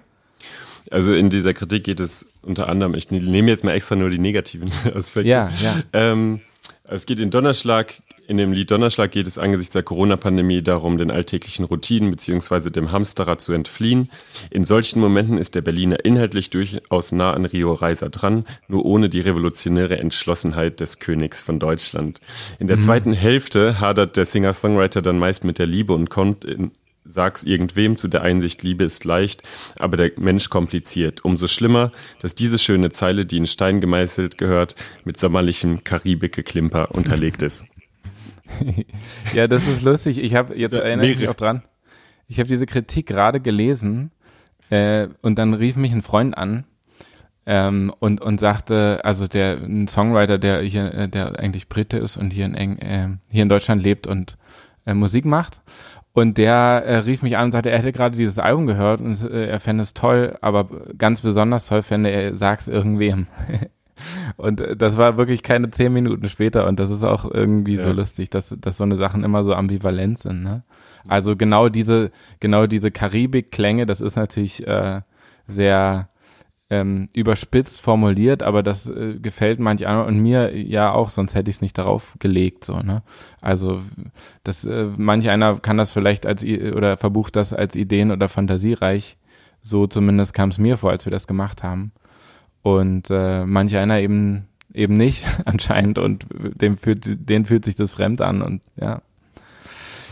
Also 0.90 1.14
in 1.14 1.30
dieser 1.30 1.54
Kritik 1.54 1.84
geht 1.84 2.00
es 2.00 2.28
unter 2.42 2.70
anderem, 2.70 2.94
ich 2.96 3.12
nehme 3.12 3.50
jetzt 3.50 3.64
mal 3.64 3.74
extra 3.74 3.96
nur 3.96 4.10
die 4.10 4.20
negativen 4.20 4.72
Aspekte. 4.96 5.30
Ja, 5.30 5.52
ja. 5.62 5.84
Ähm, 5.94 6.42
es 6.86 7.06
geht 7.06 7.20
in 7.20 7.30
Donnerschlag 7.30 7.96
in 8.28 8.38
dem 8.38 8.54
Lied 8.54 8.72
Donnerschlag 8.72 9.12
geht 9.12 9.28
es 9.28 9.38
angesichts 9.38 9.74
der 9.74 9.84
Corona-Pandemie 9.84 10.62
darum, 10.62 10.98
den 10.98 11.12
alltäglichen 11.12 11.66
Routinen 11.66 12.12
bzw. 12.12 12.70
dem 12.70 12.92
Hamsterrad 12.92 13.42
zu 13.42 13.54
entfliehen. 13.54 14.10
In 14.50 14.64
solchen 14.64 15.00
Momenten 15.00 15.38
ist 15.38 15.56
der 15.56 15.62
Berliner 15.62 16.06
inhaltlich 16.06 16.50
durchaus 16.50 17.12
nah 17.12 17.34
an 17.34 17.46
Rio 17.46 17.74
Reiser 17.74 18.10
dran, 18.10 18.46
nur 18.68 18.86
ohne 18.86 19.10
die 19.10 19.22
revolutionäre 19.22 19.98
Entschlossenheit 19.98 20.80
des 20.80 21.00
Königs 21.00 21.42
von 21.42 21.60
Deutschland. 21.60 22.20
In 22.60 22.68
der 22.68 22.78
mhm. 22.78 22.82
zweiten 22.82 23.14
Hälfte 23.14 23.80
hadert 23.80 24.16
der 24.16 24.26
Singer-Songwriter 24.26 25.02
dann 25.02 25.20
meist 25.20 25.44
mit 25.44 25.60
der 25.60 25.68
Liebe 25.68 25.94
und 25.94 26.10
kommt 26.10 26.46
in, 26.46 26.72
sag's 27.06 27.44
irgendwem 27.44 27.98
zu 27.98 28.08
der 28.08 28.22
Einsicht, 28.22 28.64
Liebe 28.64 28.86
ist 28.86 29.04
leicht, 29.04 29.44
aber 29.78 29.98
der 29.98 30.12
Mensch 30.18 30.50
kompliziert. 30.50 31.26
Umso 31.26 31.48
schlimmer, 31.48 31.92
dass 32.22 32.36
diese 32.36 32.58
schöne 32.58 32.92
Zeile, 32.92 33.26
die 33.26 33.38
in 33.38 33.48
Stein 33.48 33.82
gemeißelt 33.82 34.38
gehört, 34.38 34.76
mit 35.04 35.20
sommerlichem 35.20 35.84
Karibik-Geklimper 35.84 36.92
unterlegt 36.96 37.42
ist. 37.42 37.66
Ja, 39.34 39.48
das 39.48 39.68
ist 39.68 39.84
lustig. 39.84 40.18
Ich 40.20 40.36
habe 40.36 40.56
jetzt 40.56 40.74
ja, 40.74 40.80
erinnere 40.80 41.08
ich 41.08 41.20
mich 41.20 41.30
auch 41.30 41.34
dran. 41.34 41.64
Ich 42.28 42.40
habe 42.40 42.48
diese 42.48 42.66
Kritik 42.66 43.08
gerade 43.08 43.40
gelesen 43.40 44.12
äh, 44.70 45.08
und 45.22 45.38
dann 45.38 45.54
rief 45.54 45.76
mich 45.76 45.92
ein 45.92 46.02
Freund 46.02 46.38
an 46.38 46.66
ähm, 47.46 47.94
und 48.00 48.22
und 48.22 48.40
sagte, 48.40 49.02
also 49.04 49.28
der 49.28 49.58
ein 49.58 49.88
Songwriter, 49.88 50.38
der 50.38 50.62
hier, 50.62 50.94
äh, 50.94 51.10
der 51.10 51.40
eigentlich 51.40 51.70
Brite 51.70 51.98
ist 51.98 52.18
und 52.18 52.32
hier 52.32 52.46
in 52.46 52.56
Eng, 52.56 52.78
äh, 52.78 53.10
hier 53.32 53.44
in 53.44 53.50
Deutschland 53.50 53.82
lebt 53.82 54.08
und 54.08 54.38
äh, 54.86 54.94
Musik 54.94 55.26
macht. 55.26 55.62
Und 56.14 56.38
der 56.38 56.84
äh, 56.86 56.98
rief 56.98 57.24
mich 57.24 57.38
an 57.38 57.46
und 57.46 57.52
sagte, 57.54 57.72
er 57.72 57.80
hätte 57.80 57.92
gerade 57.92 58.16
dieses 58.16 58.38
Album 58.38 58.68
gehört 58.68 59.02
und 59.02 59.20
äh, 59.24 59.48
er 59.48 59.60
fände 59.60 59.82
es 59.82 59.96
toll, 59.96 60.38
aber 60.42 60.70
ganz 60.98 61.22
besonders 61.22 61.68
toll 61.68 61.82
fände 61.82 62.10
er, 62.10 62.36
sag's 62.36 62.68
irgendwem. 62.68 63.28
Und 64.38 64.62
äh, 64.62 64.76
das 64.76 64.98
war 64.98 65.18
wirklich 65.18 65.44
keine 65.44 65.72
zehn 65.72 65.94
Minuten 65.94 66.28
später 66.30 66.68
und 66.68 66.80
das 66.80 66.90
ist 66.90 67.04
auch 67.04 67.30
irgendwie 67.30 67.76
ja. 67.76 67.84
so 67.84 67.92
lustig, 67.92 68.30
dass, 68.30 68.56
dass 68.60 68.78
so 68.78 68.84
eine 68.84 68.98
Sachen 68.98 69.24
immer 69.24 69.44
so 69.44 69.54
ambivalent 69.54 70.20
sind. 70.20 70.44
Ne? 70.44 70.64
Also 71.08 71.36
genau 71.36 71.70
diese, 71.70 72.12
genau 72.40 72.68
diese 72.68 72.92
Karibik-Klänge, 72.92 73.86
das 73.86 74.02
ist 74.02 74.16
natürlich 74.16 74.66
äh, 74.68 75.02
sehr 75.48 76.10
ähm, 76.70 77.10
überspitzt 77.14 77.82
formuliert, 77.82 78.42
aber 78.42 78.64
das 78.64 78.88
äh, 78.88 79.20
gefällt 79.20 79.60
manch 79.60 79.86
anderen 79.86 80.08
und 80.08 80.22
mir 80.22 80.58
ja 80.58 80.92
auch, 80.92 81.10
sonst 81.10 81.36
hätte 81.36 81.50
ich 81.52 81.58
es 81.58 81.62
nicht 81.62 81.78
darauf 81.78 82.16
gelegt. 82.20 82.66
So, 82.66 82.80
ne? 82.80 83.04
Also 83.42 83.82
das, 84.44 84.66
äh, 84.66 84.88
manch 84.98 85.30
einer 85.30 85.60
kann 85.60 85.78
das 85.78 85.92
vielleicht 85.92 86.26
als 86.26 86.44
oder 86.44 86.98
verbucht 86.98 87.36
das 87.36 87.54
als 87.54 87.76
Ideen 87.76 88.12
oder 88.12 88.30
fantasiereich. 88.30 89.18
So 89.62 89.88
zumindest 89.88 90.34
kam 90.34 90.50
es 90.50 90.58
mir 90.58 90.78
vor, 90.78 90.92
als 90.92 91.06
wir 91.06 91.12
das 91.12 91.28
gemacht 91.28 91.64
haben. 91.64 91.92
Und 92.64 93.10
äh, 93.12 93.46
manch 93.46 93.76
einer 93.76 94.00
eben 94.00 94.48
eben 94.74 94.98
nicht 94.98 95.24
anscheinend 95.46 95.98
und 95.98 96.26
dem 96.32 96.78
fühlt, 96.78 97.04
denen 97.06 97.46
fühlt 97.46 97.66
sich 97.66 97.76
das 97.76 97.94
fremd 97.94 98.22
an 98.22 98.42
und 98.42 98.62
ja. 98.76 99.02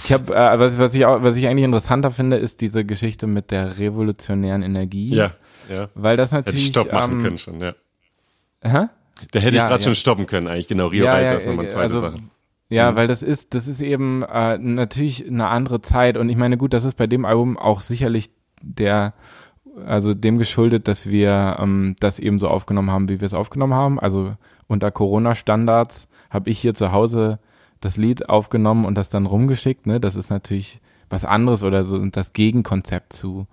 Ich 0.03 0.11
habe 0.11 0.33
äh, 0.33 0.59
was, 0.59 0.79
was 0.79 0.95
ich 0.95 1.05
auch, 1.05 1.21
was 1.21 1.35
ich 1.35 1.47
eigentlich 1.47 1.65
interessanter 1.65 2.11
finde, 2.11 2.37
ist 2.37 2.61
diese 2.61 2.83
Geschichte 2.83 3.27
mit 3.27 3.51
der 3.51 3.77
revolutionären 3.77 4.63
Energie. 4.63 5.13
Ja, 5.13 5.31
ja. 5.69 5.89
Weil 5.93 6.17
das 6.17 6.31
natürlich. 6.31 6.61
Hätte 6.61 6.63
ich 6.63 6.71
Stopp 6.71 6.91
machen 6.91 7.13
ähm, 7.13 7.21
können 7.21 7.37
schon, 7.37 7.59
ja. 7.59 7.73
Hä? 8.63 8.87
Da 9.31 9.39
hätte 9.39 9.55
ja, 9.55 9.63
ich 9.63 9.69
gerade 9.69 9.75
ja. 9.75 9.81
schon 9.81 9.95
stoppen 9.95 10.25
können, 10.25 10.47
eigentlich 10.47 10.67
genau. 10.67 10.87
Rio 10.87 11.05
ja, 11.05 11.11
Reiser 11.11 11.33
ja, 11.33 11.37
ist 11.37 11.45
nochmal 11.45 11.67
zweite 11.67 11.83
also, 11.95 11.99
Sache. 11.99 12.17
Ja, 12.69 12.91
mhm. 12.91 12.95
weil 12.95 13.07
das 13.07 13.21
ist, 13.21 13.53
das 13.53 13.67
ist 13.67 13.81
eben 13.81 14.23
äh, 14.23 14.57
natürlich 14.57 15.27
eine 15.27 15.47
andere 15.47 15.81
Zeit 15.81 16.17
und 16.17 16.29
ich 16.29 16.37
meine, 16.37 16.57
gut, 16.57 16.73
das 16.73 16.83
ist 16.83 16.95
bei 16.95 17.05
dem 17.05 17.25
Album 17.25 17.57
auch 17.57 17.81
sicherlich 17.81 18.31
der 18.63 19.13
also 19.85 20.13
dem 20.13 20.37
geschuldet, 20.37 20.87
dass 20.87 21.07
wir 21.07 21.57
ähm, 21.59 21.95
das 21.99 22.19
eben 22.19 22.39
so 22.39 22.47
aufgenommen 22.47 22.91
haben, 22.91 23.09
wie 23.09 23.19
wir 23.19 23.25
es 23.25 23.33
aufgenommen 23.33 23.73
haben. 23.73 23.99
Also 23.99 24.35
unter 24.67 24.91
Corona-Standards 24.91 26.07
habe 26.29 26.49
ich 26.49 26.59
hier 26.59 26.73
zu 26.73 26.91
Hause 26.91 27.39
das 27.79 27.97
Lied 27.97 28.29
aufgenommen 28.29 28.85
und 28.85 28.95
das 28.95 29.09
dann 29.09 29.25
rumgeschickt. 29.25 29.87
Ne? 29.87 29.99
Das 29.99 30.15
ist 30.15 30.29
natürlich 30.29 30.81
was 31.09 31.25
anderes 31.25 31.63
oder 31.63 31.83
so 31.83 32.03
das 32.05 32.33
Gegenkonzept 32.33 33.13
zu 33.13 33.47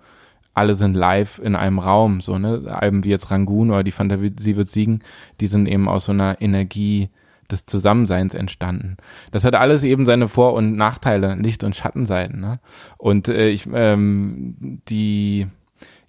alle 0.59 0.75
sind 0.75 0.93
live 0.93 1.39
in 1.39 1.55
einem 1.55 1.79
Raum, 1.79 2.19
so 2.19 2.37
ne 2.37 2.63
Alben 2.67 3.05
wie 3.05 3.09
jetzt 3.09 3.31
Rangoon 3.31 3.69
oder 3.71 3.83
die 3.83 3.93
Fantasie 3.93 4.57
wird 4.57 4.67
siegen, 4.67 5.01
die 5.39 5.47
sind 5.47 5.67
eben 5.67 5.87
aus 5.87 6.05
so 6.05 6.11
einer 6.11 6.41
Energie 6.41 7.09
des 7.49 7.65
Zusammenseins 7.65 8.33
entstanden. 8.33 8.97
Das 9.31 9.43
hat 9.45 9.55
alles 9.55 9.83
eben 9.83 10.05
seine 10.05 10.27
Vor- 10.27 10.53
und 10.53 10.75
Nachteile, 10.75 11.35
Licht- 11.35 11.63
und 11.63 11.75
Schattenseiten. 11.75 12.41
Ne? 12.41 12.59
Und 12.97 13.29
äh, 13.29 13.49
ich 13.49 13.67
ähm, 13.73 14.81
die 14.89 15.47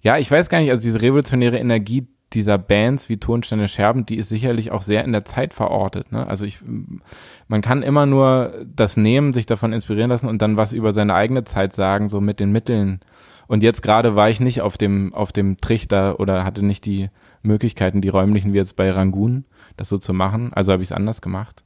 ja, 0.01 0.17
ich 0.17 0.29
weiß 0.29 0.49
gar 0.49 0.59
nicht, 0.59 0.71
also 0.71 0.81
diese 0.81 1.01
revolutionäre 1.01 1.57
Energie 1.57 2.07
dieser 2.33 2.57
Bands 2.57 3.09
wie 3.09 3.17
Tonsteine 3.17 3.67
Scherben, 3.67 4.05
die 4.05 4.15
ist 4.15 4.29
sicherlich 4.29 4.71
auch 4.71 4.81
sehr 4.81 5.03
in 5.03 5.11
der 5.11 5.25
Zeit 5.25 5.53
verortet. 5.53 6.11
Ne? 6.11 6.25
Also 6.25 6.45
ich, 6.45 6.59
man 7.47 7.61
kann 7.61 7.83
immer 7.83 8.05
nur 8.05 8.65
das 8.73 8.95
nehmen, 8.95 9.33
sich 9.33 9.45
davon 9.45 9.73
inspirieren 9.73 10.09
lassen 10.09 10.27
und 10.27 10.41
dann 10.41 10.57
was 10.57 10.73
über 10.73 10.93
seine 10.93 11.13
eigene 11.13 11.43
Zeit 11.43 11.73
sagen, 11.73 12.09
so 12.09 12.21
mit 12.21 12.39
den 12.39 12.51
Mitteln. 12.51 13.01
Und 13.47 13.63
jetzt 13.63 13.83
gerade 13.83 14.15
war 14.15 14.29
ich 14.29 14.39
nicht 14.39 14.61
auf 14.61 14.77
dem, 14.77 15.13
auf 15.13 15.33
dem 15.33 15.59
Trichter 15.59 16.19
oder 16.21 16.45
hatte 16.45 16.65
nicht 16.65 16.85
die 16.85 17.09
Möglichkeiten, 17.43 17.99
die 17.99 18.09
räumlichen 18.09 18.53
wie 18.53 18.57
jetzt 18.57 18.77
bei 18.77 18.89
Rangoon, 18.89 19.43
das 19.75 19.89
so 19.89 19.97
zu 19.97 20.13
machen. 20.13 20.53
Also 20.53 20.71
habe 20.71 20.83
ich 20.83 20.87
es 20.87 20.95
anders 20.95 21.21
gemacht. 21.21 21.63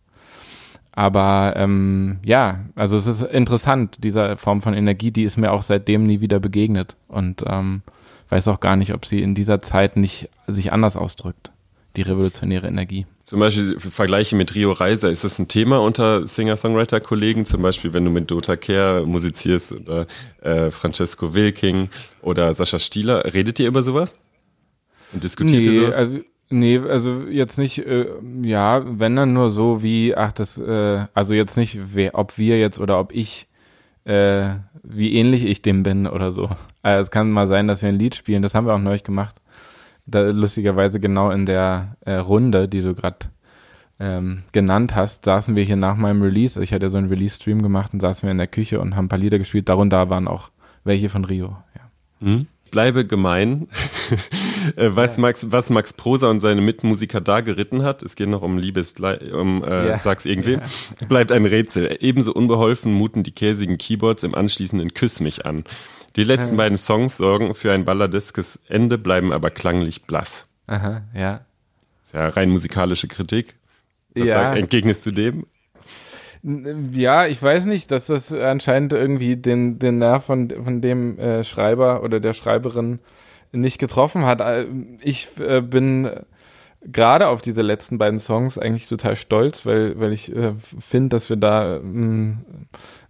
Aber 0.93 1.53
ähm, 1.57 2.19
ja, 2.23 2.61
also 2.73 2.97
es 2.97 3.05
ist 3.05 3.21
interessant, 3.21 3.97
diese 4.01 4.37
Form 4.37 4.61
von 4.61 4.73
Energie, 4.73 5.11
die 5.11 5.23
ist 5.23 5.37
mir 5.37 5.51
auch 5.51 5.61
seitdem 5.61 6.05
nie 6.05 6.21
wieder 6.21 6.39
begegnet. 6.39 6.95
Und 7.07 7.43
ähm, 7.47 7.83
weiß 8.29 8.47
auch 8.47 8.59
gar 8.59 8.75
nicht, 8.75 8.93
ob 8.93 9.05
sie 9.05 9.21
in 9.21 9.35
dieser 9.35 9.61
Zeit 9.61 9.97
nicht 9.97 10.29
sich 10.47 10.71
anders 10.71 10.97
ausdrückt, 10.97 11.51
die 11.95 12.01
revolutionäre 12.01 12.67
Energie. 12.67 13.05
Zum 13.23 13.39
Beispiel 13.39 13.79
Vergleiche 13.79 14.35
mit 14.35 14.53
Rio 14.53 14.71
Reiser, 14.71 15.09
ist 15.09 15.23
das 15.23 15.39
ein 15.39 15.47
Thema 15.47 15.81
unter 15.81 16.27
Singer-Songwriter-Kollegen? 16.27 17.45
Zum 17.45 17.61
Beispiel, 17.61 17.91
wenn 17.93 18.05
du 18.05 18.11
mit 18.11 18.29
Dota 18.29 18.55
Kerr 18.55 19.05
musizierst 19.05 19.73
oder 19.73 20.05
äh, 20.41 20.69
Francesco 20.69 21.33
Wilking 21.33 21.89
oder 22.21 22.53
Sascha 22.53 22.77
Stieler, 22.77 23.33
redet 23.33 23.59
ihr 23.59 23.67
über 23.67 23.81
sowas? 23.81 24.17
Und 25.11 25.23
diskutiert 25.23 25.65
nee, 25.65 25.71
ihr 25.71 25.81
sowas? 25.81 25.95
Also 25.95 26.19
Nee, 26.49 26.77
also 26.77 27.23
jetzt 27.23 27.57
nicht, 27.57 27.79
äh, 27.79 28.05
ja, 28.43 28.83
wenn 28.85 29.15
dann 29.15 29.33
nur 29.33 29.49
so 29.49 29.81
wie, 29.81 30.15
ach, 30.15 30.31
das, 30.31 30.59
äh, 30.59 31.05
also 31.13 31.33
jetzt 31.33 31.57
nicht, 31.57 31.95
wer, 31.95 32.13
ob 32.13 32.37
wir 32.37 32.59
jetzt 32.59 32.79
oder 32.79 32.99
ob 32.99 33.11
ich 33.13 33.47
äh, 34.03 34.49
wie 34.87 35.13
ähnlich 35.15 35.45
ich 35.45 35.61
dem 35.61 35.83
bin 35.83 36.07
oder 36.07 36.31
so. 36.31 36.49
Also 36.81 37.01
es 37.01 37.11
kann 37.11 37.31
mal 37.31 37.47
sein, 37.47 37.67
dass 37.67 37.81
wir 37.81 37.89
ein 37.89 37.99
Lied 37.99 38.15
spielen, 38.15 38.41
das 38.41 38.55
haben 38.55 38.67
wir 38.67 38.73
auch 38.73 38.79
neulich 38.79 39.03
gemacht. 39.03 39.35
Da, 40.05 40.21
lustigerweise 40.29 40.99
genau 40.99 41.31
in 41.31 41.45
der 41.45 41.97
äh, 42.01 42.15
Runde, 42.15 42.67
die 42.67 42.81
du 42.81 42.93
gerade 42.93 43.27
ähm, 43.99 44.43
genannt 44.51 44.93
hast, 44.93 45.25
saßen 45.25 45.55
wir 45.55 45.63
hier 45.63 45.77
nach 45.77 45.95
meinem 45.95 46.21
Release. 46.21 46.61
Ich 46.61 46.73
hatte 46.73 46.89
so 46.89 46.97
einen 46.97 47.09
Release-Stream 47.09 47.61
gemacht 47.61 47.93
und 47.93 48.01
saßen 48.01 48.27
wir 48.27 48.31
in 48.31 48.37
der 48.37 48.47
Küche 48.47 48.79
und 48.79 48.95
haben 48.95 49.05
ein 49.05 49.09
paar 49.09 49.17
Lieder 49.17 49.39
gespielt. 49.39 49.67
Darunter 49.69 50.09
waren 50.09 50.27
auch 50.27 50.51
welche 50.83 51.09
von 51.09 51.25
Rio. 51.25 51.57
Ja. 51.75 51.81
Mhm 52.19 52.47
bleibe 52.75 53.05
gemein, 53.05 53.69
äh, 54.75 54.89
was, 54.89 55.15
ja. 55.15 55.21
Max, 55.21 55.49
was 55.49 55.69
Max 55.69 55.93
Prosa 55.93 56.29
und 56.29 56.41
seine 56.41 56.59
Mitmusiker 56.59 57.21
da 57.21 57.39
geritten 57.39 57.83
hat, 57.83 58.03
es 58.03 58.17
geht 58.17 58.27
noch 58.27 58.41
um 58.41 58.57
Liebes, 58.57 58.95
um 59.31 59.63
äh, 59.63 59.87
ja. 59.87 59.97
sag's 59.97 60.25
irgendwie, 60.25 60.55
ja. 60.55 61.07
bleibt 61.07 61.31
ein 61.31 61.45
Rätsel. 61.45 61.97
Ebenso 62.01 62.33
unbeholfen 62.33 62.93
muten 62.93 63.23
die 63.23 63.31
käsigen 63.31 63.77
Keyboards 63.77 64.23
im 64.23 64.35
anschließenden 64.35 64.93
Küss 64.93 65.21
mich 65.21 65.45
an. 65.45 65.63
Die 66.17 66.25
letzten 66.25 66.57
beiden 66.57 66.77
Songs 66.77 67.15
sorgen 67.15 67.55
für 67.55 67.71
ein 67.71 67.85
balladeskes 67.85 68.59
Ende, 68.67 68.97
bleiben 68.97 69.31
aber 69.31 69.51
klanglich 69.51 70.03
blass. 70.03 70.45
Aha, 70.67 71.03
ja. 71.13 71.45
Ist 72.03 72.13
ja 72.13 72.27
rein 72.27 72.49
musikalische 72.49 73.07
Kritik. 73.07 73.55
Was 74.15 74.27
ja. 74.27 74.33
Sag, 74.33 74.57
entgegnest 74.57 75.05
du 75.05 75.11
dem? 75.11 75.45
Ja, 76.91 77.25
ich 77.25 77.41
weiß 77.41 77.65
nicht, 77.65 77.89
dass 77.89 78.05
das 78.05 78.31
anscheinend 78.31 78.93
irgendwie 78.93 79.35
den, 79.35 79.79
den 79.79 79.97
Nerv 79.97 80.25
von, 80.25 80.49
von 80.49 80.79
dem 80.79 81.17
äh, 81.17 81.43
Schreiber 81.43 82.03
oder 82.03 82.19
der 82.19 82.33
Schreiberin 82.33 82.99
nicht 83.51 83.79
getroffen 83.79 84.25
hat. 84.25 84.41
Äh, 84.41 84.67
ich 85.01 85.29
äh, 85.39 85.61
bin 85.61 86.07
gerade 86.83 87.29
auf 87.29 87.41
diese 87.41 87.63
letzten 87.63 87.97
beiden 87.97 88.19
Songs 88.19 88.59
eigentlich 88.59 88.87
total 88.87 89.15
stolz, 89.15 89.65
weil, 89.65 89.99
weil 89.99 90.13
ich 90.13 90.35
äh, 90.35 90.53
finde, 90.79 91.09
dass 91.09 91.29
wir 91.29 91.37
da 91.37 91.79
mh, 91.81 91.83
mm, 91.83 92.45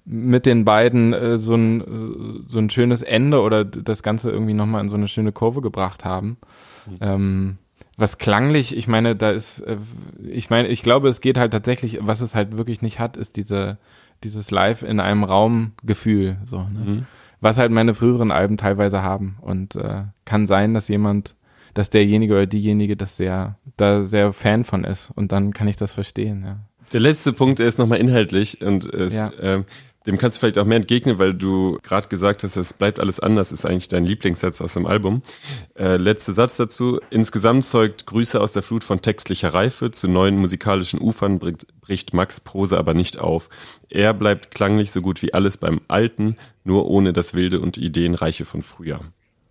mit 0.05 0.45
den 0.45 0.63
beiden 0.63 1.11
äh, 1.11 1.37
so 1.37 1.55
ein 1.55 1.81
äh, 1.81 2.43
so 2.47 2.59
ein 2.59 2.69
schönes 2.69 3.01
Ende 3.01 3.41
oder 3.41 3.65
das 3.65 4.01
Ganze 4.01 4.31
irgendwie 4.31 4.53
nochmal 4.53 4.81
in 4.81 4.89
so 4.89 4.95
eine 4.95 5.09
schöne 5.09 5.33
Kurve 5.33 5.59
gebracht 5.59 6.05
haben. 6.05 6.37
Mhm. 6.85 6.97
Ähm, 7.01 7.57
was 7.97 8.17
klanglich, 8.17 8.75
ich 8.75 8.87
meine, 8.87 9.15
da 9.15 9.31
ist, 9.31 9.61
äh, 9.61 9.77
ich 10.23 10.49
meine, 10.49 10.67
ich 10.67 10.81
glaube, 10.81 11.07
es 11.07 11.21
geht 11.21 11.37
halt 11.37 11.51
tatsächlich, 11.51 11.99
was 12.01 12.21
es 12.21 12.35
halt 12.35 12.57
wirklich 12.57 12.81
nicht 12.81 12.99
hat, 12.99 13.17
ist 13.17 13.37
diese, 13.37 13.77
dieses 14.23 14.51
Live 14.51 14.83
in 14.83 14.99
einem 14.99 15.23
Raum 15.23 15.73
Gefühl, 15.83 16.37
so, 16.45 16.59
ne? 16.59 16.79
Mhm. 16.85 17.05
Was 17.41 17.57
halt 17.57 17.71
meine 17.71 17.93
früheren 17.93 18.31
Alben 18.31 18.57
teilweise 18.57 19.03
haben. 19.03 19.37
Und 19.41 19.75
äh, 19.75 20.03
kann 20.23 20.47
sein, 20.47 20.73
dass 20.73 20.87
jemand, 20.87 21.35
dass 21.73 21.89
derjenige 21.89 22.33
oder 22.33 22.47
diejenige 22.47 22.95
das 22.95 23.17
sehr, 23.17 23.59
da 23.77 24.03
sehr 24.03 24.33
Fan 24.33 24.63
von 24.63 24.83
ist. 24.83 25.11
Und 25.11 25.31
dann 25.31 25.53
kann 25.53 25.67
ich 25.67 25.75
das 25.75 25.91
verstehen, 25.91 26.43
ja. 26.43 26.59
Der 26.93 26.99
letzte 26.99 27.33
Punkt, 27.33 27.59
der 27.59 27.67
ist 27.67 27.77
nochmal 27.77 27.99
inhaltlich 27.99 28.61
und 28.61 28.85
es, 28.85 29.13
ja. 29.13 29.31
ähm, 29.41 29.65
dem 30.05 30.17
kannst 30.17 30.37
du 30.37 30.39
vielleicht 30.39 30.57
auch 30.57 30.65
mehr 30.65 30.77
entgegnen, 30.77 31.17
weil 31.17 31.33
du 31.33 31.79
gerade 31.81 32.07
gesagt 32.07 32.43
hast, 32.43 32.55
es 32.57 32.73
bleibt 32.73 32.99
alles 32.99 33.19
anders, 33.19 33.51
ist 33.51 33.65
eigentlich 33.65 33.87
dein 33.87 34.05
Lieblingssatz 34.05 34.61
aus 34.61 34.73
dem 34.73 34.85
Album. 34.85 35.21
Äh, 35.75 35.97
letzter 35.97 36.33
Satz 36.33 36.57
dazu. 36.57 36.99
Insgesamt 37.09 37.65
zeugt 37.65 38.05
Grüße 38.05 38.39
aus 38.39 38.53
der 38.53 38.63
Flut 38.63 38.83
von 38.83 39.01
textlicher 39.01 39.53
Reife. 39.53 39.91
Zu 39.91 40.07
neuen 40.07 40.37
musikalischen 40.37 41.01
Ufern 41.01 41.39
bricht, 41.39 41.67
bricht 41.81 42.13
Max 42.13 42.39
Prose 42.39 42.77
aber 42.77 42.93
nicht 42.93 43.19
auf. 43.19 43.49
Er 43.89 44.13
bleibt 44.13 44.51
klanglich 44.51 44.91
so 44.91 45.01
gut 45.01 45.21
wie 45.21 45.33
alles 45.33 45.57
beim 45.57 45.81
Alten, 45.87 46.35
nur 46.63 46.87
ohne 46.87 47.13
das 47.13 47.33
Wilde 47.33 47.59
und 47.59 47.77
Ideenreiche 47.77 48.45
von 48.45 48.61
früher. 48.61 49.01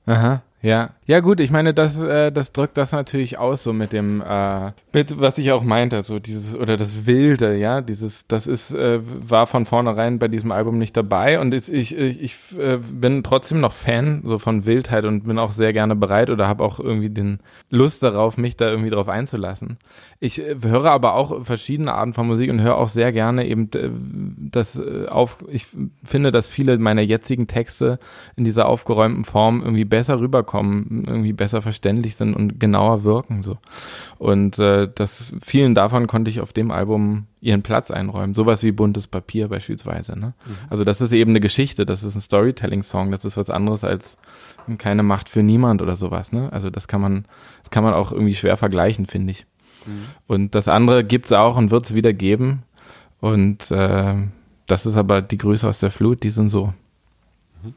Aha. 0.07 0.43
Ja, 0.65 0.95
ja 1.07 1.21
gut, 1.21 1.41
ich 1.41 1.51
meine, 1.51 1.75
das, 1.75 2.01
äh, 2.01 2.33
das 2.33 2.53
drückt 2.53 2.79
das 2.79 2.93
natürlich 2.93 3.37
aus, 3.37 3.63
so 3.63 3.75
mit 3.75 3.93
dem, 3.93 4.23
äh, 4.27 4.73
mit, 4.95 5.21
was 5.21 5.37
ich 5.37 5.53
auch 5.53 5.63
meinte, 5.63 6.01
so 6.01 6.19
dieses, 6.19 6.59
oder 6.59 6.79
das 6.79 7.05
Wilde, 7.05 7.59
ja, 7.59 7.83
dieses, 7.83 8.27
das 8.27 8.47
ist, 8.47 8.73
äh, 8.73 9.01
war 9.03 9.47
von 9.47 9.67
vornherein 9.67 10.19
bei 10.19 10.29
diesem 10.29 10.51
Album 10.51 10.79
nicht 10.79 10.97
dabei 10.97 11.39
und 11.39 11.53
ich, 11.53 11.71
ich, 11.71 11.99
ich 11.99 12.59
äh, 12.59 12.79
bin 12.79 13.23
trotzdem 13.23 13.61
noch 13.61 13.75
Fan 13.75 14.23
so 14.25 14.39
von 14.39 14.65
Wildheit 14.65 15.05
und 15.05 15.25
bin 15.25 15.39
auch 15.39 15.51
sehr 15.51 15.75
gerne 15.75 15.95
bereit 15.97 16.31
oder 16.31 16.49
habe 16.49 16.65
auch 16.65 16.81
irgendwie 16.81 17.11
den 17.11 17.41
Lust 17.69 18.03
darauf, 18.03 18.39
mich 18.39 18.57
da 18.57 18.71
irgendwie 18.71 18.91
drauf 18.91 19.11
einzulassen. 19.11 19.77
Ich 20.19 20.41
äh, 20.41 20.57
höre 20.63 20.91
aber 20.91 21.13
auch 21.17 21.45
verschiedene 21.45 21.93
Arten 21.93 22.15
von 22.15 22.27
Musik 22.27 22.51
und 22.51 22.63
höre 22.63 22.79
auch 22.79 22.89
sehr 22.89 23.13
gerne 23.13 23.47
eben 23.47 23.69
äh, 23.75 23.91
das 24.51 24.79
äh, 24.79 25.09
auf, 25.09 25.37
ich 25.49 25.67
finde, 26.03 26.31
dass 26.31 26.49
viele 26.49 26.79
meiner 26.79 27.03
jetzigen 27.03 27.49
Texte 27.49 27.99
in 28.35 28.45
dieser 28.45 28.67
aufgeräumten 28.67 29.27
Form 29.27 29.61
irgendwie 29.61 29.85
besser 29.85 30.19
rüberkommen 30.19 30.54
rüberkommen, 30.55 31.05
irgendwie 31.07 31.33
besser 31.33 31.63
verständlich 31.63 32.17
sind 32.17 32.35
und 32.35 32.61
genauer 32.61 33.05
wirken 33.05 33.43
so. 33.43 33.59
Und 34.19 34.59
äh, 34.59 34.89
das 34.93 35.33
vielen 35.43 35.75
davon 35.75 36.07
konnte 36.07 36.31
ich 36.31 36.41
auf 36.41 36.53
dem 36.53 36.71
Album 36.71 37.27
ihren 37.41 37.63
Platz 37.63 37.91
einräumen. 37.91 38.35
Sowas 38.35 38.63
wie 38.63 38.73
buntes 38.73 39.07
Papier 39.07 39.49
beispielsweise. 39.49 40.19
Ne? 40.19 40.35
Mhm. 40.47 40.55
Also 40.71 40.85
das 40.85 41.01
ist 41.01 41.13
eben 41.13 41.31
eine 41.31 41.41
Geschichte, 41.41 41.85
das 41.85 42.05
ist 42.05 42.15
ein 42.15 42.21
Storytelling-Song, 42.21 43.11
das 43.11 43.25
ist 43.25 43.37
was 43.37 43.51
anderes 43.51 43.85
als 43.85 44.17
keine 44.79 45.03
Macht 45.03 45.29
für 45.29 45.43
niemand 45.43 45.83
oder 45.83 45.97
sowas. 45.97 46.33
Ne? 46.33 46.49
Also 46.53 46.71
das 46.71 46.89
kann 46.89 47.01
man, 47.01 47.27
das 47.63 47.71
kann 47.71 47.85
man 47.85 47.95
auch 47.95 48.13
irgendwie 48.13 48.35
schwer 48.35 48.57
vergleichen, 48.57 49.07
finde 49.07 49.33
ich. 49.33 49.47
Mhm. 49.87 50.05
Und 50.27 50.55
das 50.55 50.69
andere 50.69 51.05
gibt's 51.05 51.33
auch 51.33 51.57
und 51.57 51.71
wird's 51.71 51.95
wieder 51.95 52.13
geben. 52.13 52.63
Und 53.21 53.71
äh, 53.71 54.15
das 54.67 54.87
ist 54.87 54.97
aber 54.97 55.21
die 55.21 55.39
Grüße 55.39 55.69
aus 55.69 55.81
der 55.81 55.91
Flut, 55.91 56.23
die 56.23 56.31
sind 56.31 56.49
so. 56.49 56.73
Mhm. 57.63 57.75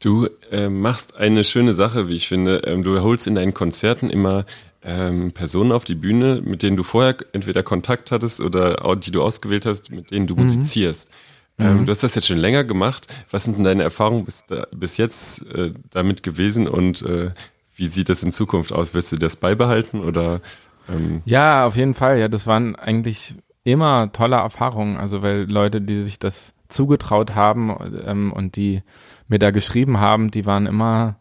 Du 0.00 0.28
äh, 0.50 0.68
machst 0.68 1.16
eine 1.16 1.42
schöne 1.42 1.74
Sache, 1.74 2.08
wie 2.08 2.16
ich 2.16 2.28
finde. 2.28 2.58
Ähm, 2.66 2.82
du 2.82 3.00
holst 3.00 3.26
in 3.26 3.34
deinen 3.34 3.54
Konzerten 3.54 4.10
immer 4.10 4.44
ähm, 4.82 5.32
Personen 5.32 5.72
auf 5.72 5.84
die 5.84 5.94
Bühne, 5.94 6.42
mit 6.44 6.62
denen 6.62 6.76
du 6.76 6.82
vorher 6.82 7.16
entweder 7.32 7.62
Kontakt 7.62 8.12
hattest 8.12 8.40
oder 8.40 8.76
die 8.96 9.10
du 9.10 9.22
ausgewählt 9.22 9.66
hast, 9.66 9.90
mit 9.90 10.10
denen 10.10 10.26
du 10.26 10.34
mhm. 10.34 10.40
musizierst. 10.40 11.10
Ähm, 11.58 11.80
mhm. 11.80 11.86
Du 11.86 11.90
hast 11.90 12.02
das 12.02 12.14
jetzt 12.14 12.26
schon 12.26 12.38
länger 12.38 12.64
gemacht. 12.64 13.06
Was 13.30 13.44
sind 13.44 13.56
denn 13.56 13.64
deine 13.64 13.82
Erfahrungen 13.82 14.24
bis, 14.24 14.44
da, 14.44 14.66
bis 14.70 14.98
jetzt 14.98 15.50
äh, 15.54 15.72
damit 15.90 16.22
gewesen 16.22 16.68
und 16.68 17.02
äh, 17.02 17.30
wie 17.74 17.86
sieht 17.86 18.08
das 18.08 18.22
in 18.22 18.32
Zukunft 18.32 18.72
aus? 18.72 18.94
Wirst 18.94 19.12
du 19.12 19.16
das 19.16 19.36
beibehalten 19.36 20.00
oder? 20.00 20.40
Ähm? 20.88 21.22
Ja, 21.24 21.66
auf 21.66 21.76
jeden 21.76 21.94
Fall. 21.94 22.18
Ja, 22.18 22.28
das 22.28 22.46
waren 22.46 22.76
eigentlich 22.76 23.34
immer 23.64 24.12
tolle 24.12 24.36
Erfahrungen. 24.36 24.96
Also 24.96 25.22
weil 25.22 25.50
Leute, 25.50 25.80
die 25.80 26.04
sich 26.04 26.18
das 26.18 26.52
zugetraut 26.68 27.34
haben 27.34 27.76
ähm, 28.06 28.32
und 28.32 28.56
die 28.56 28.82
mir 29.28 29.38
da 29.38 29.50
geschrieben 29.50 30.00
haben, 30.00 30.30
die 30.30 30.46
waren 30.46 30.66
immer 30.66 31.16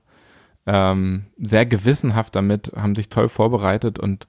ähm, 0.65 1.26
sehr 1.38 1.65
gewissenhaft 1.65 2.36
damit, 2.36 2.72
haben 2.76 2.96
sich 2.96 3.10
toll 3.10 3.30
vorbereitet 3.30 4.00
und, 4.00 4.28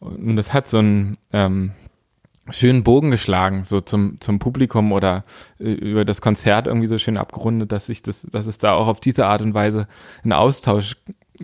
und 0.00 0.36
das 0.36 0.52
hat 0.52 0.68
so 0.68 0.78
einen 0.78 1.18
ähm, 1.32 1.72
schönen 2.50 2.82
Bogen 2.82 3.10
geschlagen, 3.10 3.64
so 3.64 3.80
zum, 3.80 4.20
zum 4.20 4.38
Publikum 4.38 4.92
oder 4.92 5.24
äh, 5.58 5.70
über 5.70 6.04
das 6.04 6.20
Konzert 6.20 6.66
irgendwie 6.66 6.86
so 6.86 6.98
schön 6.98 7.16
abgerundet, 7.16 7.72
dass 7.72 7.88
ich 7.88 8.02
das, 8.02 8.22
dass 8.22 8.46
es 8.46 8.58
da 8.58 8.72
auch 8.72 8.88
auf 8.88 9.00
diese 9.00 9.26
Art 9.26 9.42
und 9.42 9.54
Weise 9.54 9.86
einen 10.22 10.32
Austausch 10.32 10.96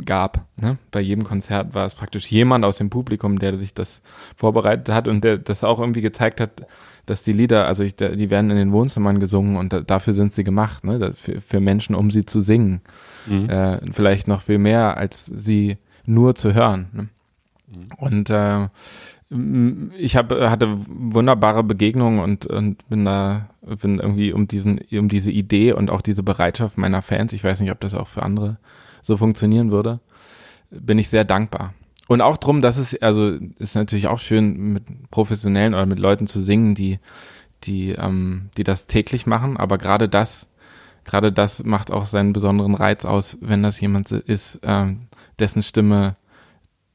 gab. 0.04 0.46
Ne? 0.60 0.78
Bei 0.90 1.00
jedem 1.00 1.24
Konzert 1.24 1.74
war 1.74 1.86
es 1.86 1.94
praktisch 1.94 2.26
jemand 2.28 2.64
aus 2.64 2.78
dem 2.78 2.90
Publikum, 2.90 3.38
der 3.38 3.56
sich 3.58 3.74
das 3.74 4.02
vorbereitet 4.36 4.92
hat 4.94 5.08
und 5.08 5.22
der 5.22 5.38
das 5.38 5.62
auch 5.62 5.78
irgendwie 5.78 6.02
gezeigt 6.02 6.40
hat, 6.40 6.66
dass 7.06 7.22
die 7.22 7.32
Lieder, 7.32 7.66
also 7.66 7.84
ich, 7.84 7.96
die 7.96 8.30
werden 8.30 8.50
in 8.50 8.56
den 8.56 8.72
Wohnzimmern 8.72 9.20
gesungen 9.20 9.56
und 9.56 9.72
da, 9.72 9.80
dafür 9.80 10.12
sind 10.12 10.32
sie 10.32 10.44
gemacht, 10.44 10.84
ne? 10.84 11.12
für, 11.14 11.40
für 11.40 11.60
Menschen, 11.60 11.94
um 11.94 12.10
sie 12.10 12.24
zu 12.24 12.40
singen. 12.40 12.80
Mhm. 13.26 13.50
Äh, 13.50 13.92
vielleicht 13.92 14.28
noch 14.28 14.42
viel 14.42 14.58
mehr, 14.58 14.96
als 14.96 15.26
sie 15.26 15.76
nur 16.06 16.34
zu 16.34 16.54
hören. 16.54 16.88
Ne? 16.92 17.08
Mhm. 17.68 17.88
Und 17.96 18.30
äh, 18.30 18.68
ich 19.98 20.16
hab, 20.16 20.30
hatte 20.32 20.68
wunderbare 20.86 21.64
Begegnungen 21.64 22.20
und, 22.20 22.46
und 22.46 22.88
bin 22.88 23.04
da, 23.04 23.48
bin 23.62 23.98
irgendwie 23.98 24.32
um 24.32 24.46
diesen, 24.46 24.80
um 24.92 25.08
diese 25.08 25.30
Idee 25.30 25.72
und 25.72 25.90
auch 25.90 26.02
diese 26.02 26.22
Bereitschaft 26.22 26.78
meiner 26.78 27.02
Fans, 27.02 27.32
ich 27.32 27.42
weiß 27.42 27.60
nicht, 27.60 27.72
ob 27.72 27.80
das 27.80 27.94
auch 27.94 28.08
für 28.08 28.22
andere 28.22 28.58
so 29.02 29.16
funktionieren 29.16 29.70
würde, 29.70 30.00
bin 30.70 30.98
ich 30.98 31.08
sehr 31.08 31.24
dankbar. 31.24 31.74
Und 32.06 32.20
auch 32.20 32.36
drum, 32.36 32.60
dass 32.60 32.76
es, 32.76 33.00
also 33.00 33.38
ist 33.58 33.74
natürlich 33.74 34.08
auch 34.08 34.18
schön, 34.18 34.72
mit 34.74 35.10
Professionellen 35.10 35.74
oder 35.74 35.86
mit 35.86 35.98
Leuten 35.98 36.26
zu 36.26 36.42
singen, 36.42 36.74
die, 36.74 36.98
die, 37.64 37.92
ähm, 37.92 38.50
die 38.56 38.64
das 38.64 38.86
täglich 38.86 39.26
machen, 39.26 39.56
aber 39.56 39.78
gerade 39.78 40.08
das, 40.08 40.48
gerade 41.04 41.32
das 41.32 41.64
macht 41.64 41.90
auch 41.90 42.06
seinen 42.06 42.32
besonderen 42.32 42.74
Reiz 42.74 43.04
aus, 43.04 43.38
wenn 43.40 43.62
das 43.62 43.80
jemand 43.80 44.10
ist, 44.10 44.60
ähm, 44.64 45.08
dessen 45.38 45.62
Stimme 45.62 46.16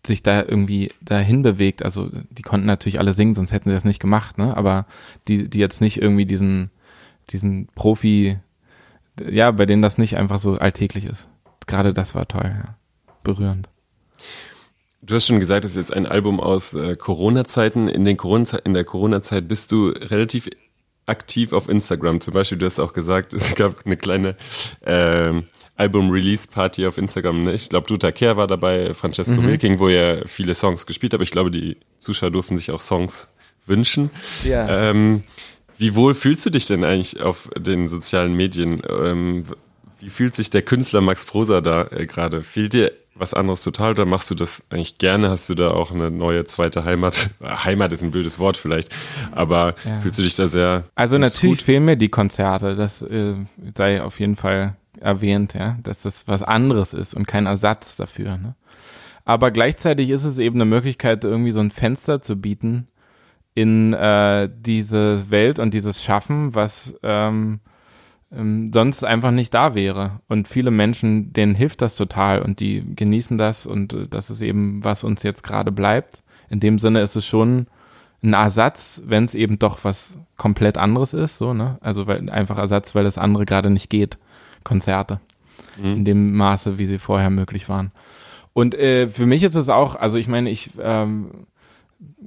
sich 0.05 0.23
da 0.23 0.43
irgendwie 0.43 0.91
dahin 1.01 1.41
bewegt. 1.41 1.83
Also 1.83 2.09
die 2.29 2.41
konnten 2.41 2.67
natürlich 2.67 2.99
alle 2.99 3.13
singen, 3.13 3.35
sonst 3.35 3.51
hätten 3.51 3.69
sie 3.69 3.75
das 3.75 3.85
nicht 3.85 3.99
gemacht, 3.99 4.37
ne? 4.37 4.55
Aber 4.55 4.85
die, 5.27 5.49
die 5.49 5.59
jetzt 5.59 5.81
nicht 5.81 6.01
irgendwie 6.01 6.25
diesen, 6.25 6.69
diesen 7.29 7.67
Profi, 7.75 8.37
ja, 9.27 9.51
bei 9.51 9.65
denen 9.65 9.81
das 9.81 9.97
nicht 9.97 10.15
einfach 10.17 10.39
so 10.39 10.57
alltäglich 10.57 11.05
ist. 11.05 11.27
Gerade 11.67 11.93
das 11.93 12.15
war 12.15 12.27
toll, 12.27 12.45
ja. 12.55 12.75
Berührend. 13.23 13.69
Du 15.01 15.15
hast 15.15 15.27
schon 15.27 15.39
gesagt, 15.39 15.63
das 15.63 15.71
ist 15.71 15.77
jetzt 15.77 15.93
ein 15.93 16.05
Album 16.05 16.39
aus 16.39 16.73
äh, 16.73 16.95
Corona-Zeiten. 16.95 17.87
In, 17.87 18.03
den 18.03 18.17
Corona 18.17 18.57
in 18.65 18.73
der 18.73 18.83
Corona-Zeit 18.83 19.47
bist 19.47 19.71
du 19.71 19.89
relativ 19.89 20.49
aktiv 21.05 21.53
auf 21.53 21.69
Instagram. 21.69 22.19
Zum 22.19 22.33
Beispiel, 22.33 22.57
du 22.57 22.65
hast 22.65 22.79
auch 22.79 22.93
gesagt, 22.93 23.33
es 23.33 23.55
gab 23.55 23.85
eine 23.85 23.95
kleine 23.95 24.35
äh, 24.81 25.41
Album-Release-Party 25.77 26.85
auf 26.85 26.97
Instagram. 26.97 27.43
Ne? 27.43 27.53
Ich 27.53 27.69
glaube, 27.69 27.87
Duta 27.87 28.11
Kehr 28.11 28.35
war 28.35 28.47
dabei, 28.47 28.93
Francesco 28.93 29.35
mhm. 29.35 29.47
Wilking, 29.47 29.79
wo 29.79 29.87
er 29.87 30.27
viele 30.27 30.53
Songs 30.53 30.85
gespielt 30.85 31.13
hat. 31.13 31.17
Aber 31.17 31.23
ich 31.23 31.31
glaube, 31.31 31.51
die 31.51 31.77
Zuschauer 31.99 32.31
durften 32.31 32.57
sich 32.57 32.71
auch 32.71 32.81
Songs 32.81 33.29
wünschen. 33.65 34.09
Ja. 34.43 34.89
Ähm, 34.89 35.23
wie 35.77 35.95
wohl 35.95 36.13
fühlst 36.13 36.45
du 36.45 36.49
dich 36.49 36.65
denn 36.65 36.83
eigentlich 36.83 37.21
auf 37.21 37.49
den 37.57 37.87
sozialen 37.87 38.33
Medien? 38.33 38.81
Ähm, 38.89 39.45
wie 40.01 40.09
fühlt 40.09 40.35
sich 40.35 40.49
der 40.49 40.61
Künstler 40.61 40.99
Max 40.99 41.25
Prosa 41.25 41.61
da 41.61 41.87
äh, 41.89 42.05
gerade? 42.05 42.43
Fehlt 42.43 42.73
dir 42.73 42.91
was 43.19 43.33
anderes 43.33 43.63
total 43.63 43.91
oder 43.91 44.05
machst 44.05 44.31
du 44.31 44.35
das 44.35 44.63
eigentlich 44.69 44.97
gerne? 44.97 45.29
Hast 45.29 45.49
du 45.49 45.55
da 45.55 45.71
auch 45.71 45.91
eine 45.91 46.09
neue 46.09 46.45
zweite 46.45 46.85
Heimat? 46.85 47.29
Heimat 47.43 47.91
ist 47.93 48.03
ein 48.03 48.11
blödes 48.11 48.39
Wort 48.39 48.57
vielleicht, 48.57 48.95
aber 49.31 49.75
ja. 49.85 49.99
fühlst 49.99 50.17
du 50.19 50.23
dich 50.23 50.35
da 50.35 50.47
sehr. 50.47 50.85
Also 50.95 51.17
natürlich 51.17 51.59
gut? 51.59 51.65
fehlen 51.65 51.85
mir 51.85 51.97
die 51.97 52.09
Konzerte, 52.09 52.75
das 52.75 53.01
äh, 53.01 53.35
sei 53.75 54.01
auf 54.01 54.19
jeden 54.19 54.35
Fall 54.35 54.75
erwähnt, 54.99 55.53
ja, 55.53 55.77
dass 55.83 56.01
das 56.01 56.27
was 56.27 56.43
anderes 56.43 56.93
ist 56.93 57.13
und 57.13 57.27
kein 57.27 57.45
Ersatz 57.45 57.95
dafür. 57.95 58.37
Ne? 58.37 58.55
Aber 59.25 59.51
gleichzeitig 59.51 60.09
ist 60.09 60.23
es 60.23 60.39
eben 60.39 60.57
eine 60.57 60.65
Möglichkeit, 60.65 61.23
irgendwie 61.23 61.51
so 61.51 61.59
ein 61.59 61.71
Fenster 61.71 62.21
zu 62.21 62.35
bieten 62.35 62.87
in 63.53 63.93
äh, 63.93 64.49
diese 64.51 65.29
Welt 65.29 65.59
und 65.59 65.73
dieses 65.73 66.03
Schaffen, 66.03 66.55
was 66.55 66.95
ähm, 67.03 67.59
ähm, 68.35 68.71
sonst 68.73 69.03
einfach 69.03 69.31
nicht 69.31 69.53
da 69.53 69.75
wäre. 69.75 70.19
Und 70.27 70.47
viele 70.47 70.71
Menschen, 70.71 71.33
denen 71.33 71.55
hilft 71.55 71.81
das 71.81 71.95
total 71.95 72.41
und 72.41 72.59
die 72.59 72.83
genießen 72.95 73.37
das 73.37 73.65
und 73.65 73.93
äh, 73.93 74.07
das 74.07 74.29
ist 74.29 74.41
eben, 74.41 74.83
was 74.83 75.03
uns 75.03 75.23
jetzt 75.23 75.43
gerade 75.43 75.71
bleibt. 75.71 76.23
In 76.49 76.59
dem 76.59 76.79
Sinne 76.79 77.01
ist 77.01 77.15
es 77.15 77.25
schon 77.25 77.67
ein 78.21 78.33
Ersatz, 78.33 79.01
wenn 79.05 79.23
es 79.23 79.35
eben 79.35 79.59
doch 79.59 79.83
was 79.83 80.17
komplett 80.35 80.77
anderes 80.77 81.13
ist, 81.13 81.37
so, 81.37 81.53
ne? 81.53 81.77
Also 81.81 82.05
weil, 82.07 82.29
einfach 82.29 82.57
Ersatz, 82.57 82.93
weil 82.95 83.03
das 83.03 83.17
andere 83.17 83.45
gerade 83.45 83.69
nicht 83.69 83.89
geht. 83.89 84.17
Konzerte. 84.63 85.21
Mhm. 85.81 85.93
In 85.95 86.05
dem 86.05 86.35
Maße, 86.35 86.77
wie 86.77 86.85
sie 86.85 86.99
vorher 86.99 87.29
möglich 87.29 87.69
waren. 87.69 87.91
Und 88.53 88.75
äh, 88.75 89.07
für 89.07 89.25
mich 89.25 89.43
ist 89.43 89.55
es 89.55 89.69
auch, 89.69 89.95
also 89.95 90.17
ich 90.17 90.27
meine, 90.27 90.49
ich 90.49 90.71
ähm, 90.81 91.45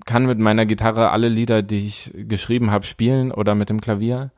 kann 0.06 0.26
mit 0.26 0.38
meiner 0.38 0.66
Gitarre 0.66 1.10
alle 1.10 1.28
Lieder, 1.28 1.62
die 1.62 1.86
ich 1.86 2.10
geschrieben 2.14 2.70
habe, 2.70 2.86
spielen 2.86 3.32
oder 3.32 3.54
mit 3.54 3.68
dem 3.68 3.80
Klavier. 3.80 4.30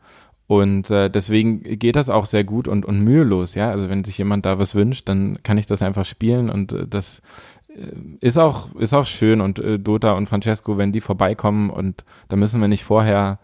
Und 0.46 0.90
äh, 0.90 1.08
deswegen 1.08 1.62
geht 1.62 1.96
das 1.96 2.10
auch 2.10 2.26
sehr 2.26 2.44
gut 2.44 2.68
und, 2.68 2.84
und 2.84 3.00
mühelos, 3.00 3.54
ja. 3.54 3.70
Also 3.70 3.88
wenn 3.88 4.04
sich 4.04 4.18
jemand 4.18 4.44
da 4.44 4.58
was 4.58 4.74
wünscht, 4.74 5.08
dann 5.08 5.42
kann 5.42 5.56
ich 5.56 5.66
das 5.66 5.80
einfach 5.80 6.04
spielen 6.04 6.50
und 6.50 6.72
äh, 6.72 6.86
das 6.86 7.22
äh, 7.68 7.80
ist 8.20 8.36
auch, 8.38 8.74
ist 8.74 8.92
auch 8.92 9.06
schön. 9.06 9.40
Und 9.40 9.58
äh, 9.58 9.78
Dota 9.78 10.12
und 10.12 10.28
Francesco, 10.28 10.76
wenn 10.76 10.92
die 10.92 11.00
vorbeikommen 11.00 11.70
und 11.70 12.04
da 12.28 12.36
müssen 12.36 12.60
wir 12.60 12.68
nicht 12.68 12.84
vorher 12.84 13.38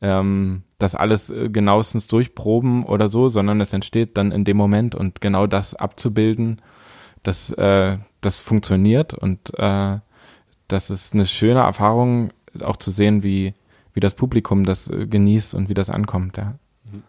ähm, 0.00 0.62
das 0.78 0.94
alles 0.94 1.30
äh, 1.30 1.48
genauestens 1.50 2.06
durchproben 2.06 2.84
oder 2.84 3.08
so, 3.08 3.28
sondern 3.28 3.60
es 3.60 3.72
entsteht 3.72 4.16
dann 4.16 4.32
in 4.32 4.44
dem 4.44 4.56
Moment 4.56 4.94
und 4.94 5.20
genau 5.20 5.46
das 5.46 5.74
abzubilden, 5.74 6.62
das, 7.22 7.50
äh, 7.52 7.98
das 8.20 8.40
funktioniert 8.40 9.14
und 9.14 9.58
äh, 9.58 9.98
das 10.68 10.90
ist 10.90 11.14
eine 11.14 11.26
schöne 11.26 11.60
Erfahrung, 11.60 12.30
auch 12.60 12.76
zu 12.76 12.90
sehen, 12.90 13.22
wie, 13.22 13.54
wie 13.96 14.00
das 14.00 14.14
Publikum 14.14 14.64
das 14.64 14.88
äh, 14.90 15.06
genießt 15.06 15.54
und 15.54 15.70
wie 15.70 15.74
das 15.74 15.88
ankommt, 15.88 16.36
ja. 16.36 16.58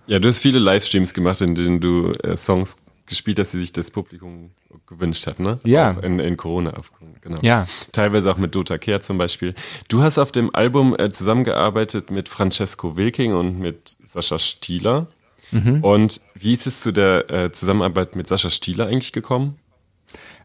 Ja, 0.07 0.19
du 0.19 0.27
hast 0.27 0.39
viele 0.39 0.57
Livestreams 0.57 1.13
gemacht, 1.13 1.41
in 1.41 1.53
denen 1.53 1.81
du 1.81 2.13
äh, 2.23 2.35
Songs 2.37 2.77
gespielt 3.05 3.39
hast, 3.39 3.53
die 3.53 3.59
sich 3.59 3.73
das 3.73 3.91
Publikum 3.91 4.51
gewünscht 4.87 5.27
hat, 5.27 5.39
ne? 5.39 5.59
Ja. 5.65 5.91
Auch 5.91 6.01
in, 6.01 6.19
in 6.19 6.37
Corona, 6.37 6.73
genau. 7.21 7.39
Ja. 7.41 7.67
Teilweise 7.91 8.31
auch 8.31 8.37
mit 8.37 8.55
Dota 8.55 8.77
Kehr 8.77 9.01
zum 9.01 9.17
Beispiel. 9.17 9.53
Du 9.89 10.01
hast 10.01 10.17
auf 10.17 10.31
dem 10.31 10.55
Album 10.55 10.95
äh, 10.97 11.11
zusammengearbeitet 11.11 12.09
mit 12.09 12.29
Francesco 12.29 12.95
Wilking 12.95 13.33
und 13.33 13.59
mit 13.59 13.97
Sascha 14.03 14.39
Stieler. 14.39 15.07
Mhm. 15.51 15.83
Und 15.83 16.21
wie 16.35 16.53
ist 16.53 16.67
es 16.67 16.79
zu 16.81 16.93
der 16.93 17.29
äh, 17.29 17.51
Zusammenarbeit 17.51 18.15
mit 18.15 18.27
Sascha 18.27 18.49
Stieler 18.49 18.87
eigentlich 18.87 19.11
gekommen? 19.11 19.57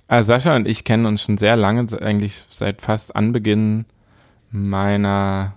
Äh, 0.08 0.24
Sascha 0.24 0.56
und 0.56 0.66
ich 0.66 0.82
kennen 0.82 1.06
uns 1.06 1.22
schon 1.22 1.38
sehr 1.38 1.56
lange, 1.56 1.86
eigentlich 2.00 2.44
seit 2.50 2.82
fast 2.82 3.14
Anbeginn 3.14 3.86
meiner 4.50 5.56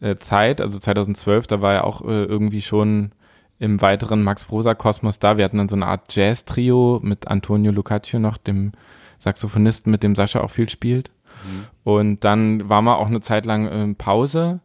äh, 0.00 0.16
Zeit, 0.16 0.60
also 0.60 0.78
2012, 0.78 1.46
da 1.46 1.60
war 1.60 1.74
er 1.74 1.84
auch 1.84 2.02
äh, 2.02 2.24
irgendwie 2.24 2.62
schon 2.62 3.12
im 3.58 3.80
weiteren 3.82 4.22
Max 4.22 4.44
Prosa 4.44 4.74
Kosmos 4.74 5.18
da. 5.18 5.36
Wir 5.36 5.44
hatten 5.44 5.58
dann 5.58 5.68
so 5.68 5.76
eine 5.76 5.86
Art 5.86 6.14
Jazz-Trio 6.14 7.00
mit 7.02 7.28
Antonio 7.28 7.72
Lucaccio 7.72 8.18
noch, 8.18 8.38
dem 8.38 8.72
Saxophonisten, 9.18 9.92
mit 9.92 10.02
dem 10.02 10.16
Sascha 10.16 10.40
auch 10.40 10.50
viel 10.50 10.68
spielt. 10.68 11.10
Mhm. 11.44 11.66
Und 11.84 12.24
dann 12.24 12.68
waren 12.68 12.84
wir 12.84 12.98
auch 12.98 13.08
eine 13.08 13.20
Zeit 13.20 13.44
lang 13.44 13.68
in 13.68 13.96
Pause 13.96 14.60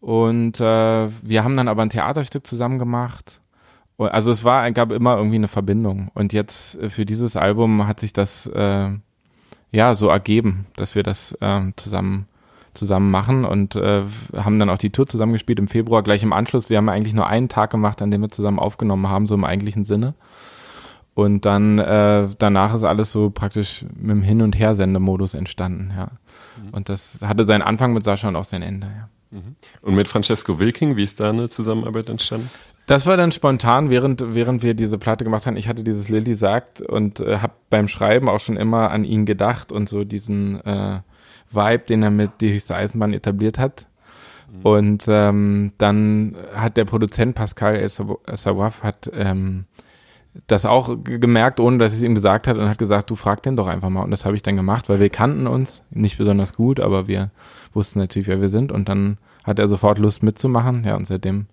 und 0.00 0.60
äh, 0.60 1.08
wir 1.22 1.42
haben 1.42 1.56
dann 1.56 1.68
aber 1.68 1.82
ein 1.82 1.90
Theaterstück 1.90 2.46
zusammen 2.46 2.78
gemacht. 2.78 3.40
Also 3.98 4.30
es 4.30 4.44
war, 4.44 4.70
gab 4.72 4.92
immer 4.92 5.16
irgendwie 5.16 5.36
eine 5.36 5.48
Verbindung. 5.48 6.10
Und 6.14 6.32
jetzt 6.32 6.78
äh, 6.78 6.90
für 6.90 7.06
dieses 7.06 7.36
Album 7.36 7.86
hat 7.88 7.98
sich 8.00 8.12
das 8.12 8.46
äh, 8.46 8.90
ja 9.72 9.94
so 9.94 10.08
ergeben, 10.08 10.66
dass 10.76 10.94
wir 10.94 11.02
das 11.02 11.32
äh, 11.40 11.72
zusammen 11.76 12.28
zusammen 12.76 13.10
machen 13.10 13.44
und 13.44 13.76
äh, 13.76 14.02
haben 14.36 14.58
dann 14.58 14.70
auch 14.70 14.78
die 14.78 14.90
Tour 14.90 15.06
zusammengespielt 15.06 15.58
im 15.58 15.68
Februar 15.68 16.02
gleich 16.02 16.22
im 16.22 16.32
Anschluss. 16.32 16.70
Wir 16.70 16.76
haben 16.76 16.88
eigentlich 16.88 17.14
nur 17.14 17.26
einen 17.26 17.48
Tag 17.48 17.70
gemacht, 17.70 18.02
an 18.02 18.10
dem 18.10 18.20
wir 18.20 18.28
zusammen 18.28 18.58
aufgenommen 18.58 19.08
haben, 19.08 19.26
so 19.26 19.34
im 19.34 19.44
eigentlichen 19.44 19.84
Sinne. 19.84 20.14
Und 21.14 21.46
dann 21.46 21.78
äh, 21.78 22.28
danach 22.38 22.74
ist 22.74 22.84
alles 22.84 23.10
so 23.10 23.30
praktisch 23.30 23.86
mit 23.94 24.10
dem 24.10 24.22
Hin- 24.22 24.42
und 24.42 24.58
Her-Sendemodus 24.58 25.34
entstanden, 25.34 25.92
ja. 25.96 26.10
Mhm. 26.62 26.70
Und 26.72 26.88
das 26.90 27.20
hatte 27.22 27.46
seinen 27.46 27.62
Anfang 27.62 27.94
mit 27.94 28.02
Sascha 28.02 28.28
und 28.28 28.36
auch 28.36 28.44
sein 28.44 28.60
Ende, 28.60 28.86
ja. 28.86 29.08
Mhm. 29.30 29.56
Und 29.80 29.94
mit 29.94 30.08
Francesco 30.08 30.58
Wilking, 30.58 30.96
wie 30.96 31.02
ist 31.02 31.18
da 31.18 31.30
eine 31.30 31.48
Zusammenarbeit 31.48 32.10
entstanden? 32.10 32.50
Das 32.86 33.06
war 33.06 33.16
dann 33.16 33.32
spontan, 33.32 33.90
während, 33.90 34.34
während 34.34 34.62
wir 34.62 34.74
diese 34.74 34.96
Platte 34.96 35.24
gemacht 35.24 35.46
haben. 35.46 35.56
Ich 35.56 35.68
hatte 35.68 35.82
dieses 35.82 36.08
Lilly 36.08 36.34
sagt 36.34 36.80
und 36.80 37.18
äh, 37.20 37.38
habe 37.38 37.54
beim 37.68 37.88
Schreiben 37.88 38.28
auch 38.28 38.38
schon 38.38 38.56
immer 38.56 38.92
an 38.92 39.04
ihn 39.04 39.26
gedacht 39.26 39.72
und 39.72 39.88
so 39.88 40.04
diesen 40.04 40.60
äh, 40.64 41.00
Vibe, 41.50 41.84
den 41.88 42.02
er 42.02 42.10
mit 42.10 42.40
die 42.40 42.52
höchste 42.52 42.74
Eisenbahn 42.74 43.12
etabliert 43.12 43.58
hat. 43.58 43.86
Und 44.62 45.04
ähm, 45.08 45.72
dann 45.78 46.36
hat 46.54 46.76
der 46.76 46.84
Produzent 46.84 47.34
Pascal 47.34 47.76
Essawaf 47.76 48.82
hat 48.82 49.10
ähm, 49.12 49.66
das 50.46 50.64
auch 50.64 50.96
gemerkt, 51.02 51.60
ohne 51.60 51.78
dass 51.78 51.92
ich 51.92 51.98
es 51.98 52.04
ihm 52.04 52.14
gesagt 52.14 52.46
hat 52.46 52.56
und 52.56 52.68
hat 52.68 52.78
gesagt, 52.78 53.10
du 53.10 53.16
frag 53.16 53.42
den 53.42 53.56
doch 53.56 53.66
einfach 53.66 53.88
mal. 53.88 54.02
Und 54.02 54.10
das 54.10 54.24
habe 54.24 54.36
ich 54.36 54.42
dann 54.42 54.56
gemacht, 54.56 54.88
weil 54.88 55.00
wir 55.00 55.10
kannten 55.10 55.46
uns 55.46 55.82
nicht 55.90 56.18
besonders 56.18 56.54
gut, 56.54 56.80
aber 56.80 57.08
wir 57.08 57.30
wussten 57.72 57.98
natürlich, 57.98 58.28
wer 58.28 58.40
wir 58.40 58.48
sind. 58.48 58.72
Und 58.72 58.88
dann 58.88 59.18
hat 59.44 59.58
er 59.58 59.68
sofort 59.68 59.98
Lust 59.98 60.22
mitzumachen. 60.22 60.84
Ja, 60.84 60.96
und 60.96 61.06
seitdem 61.06 61.46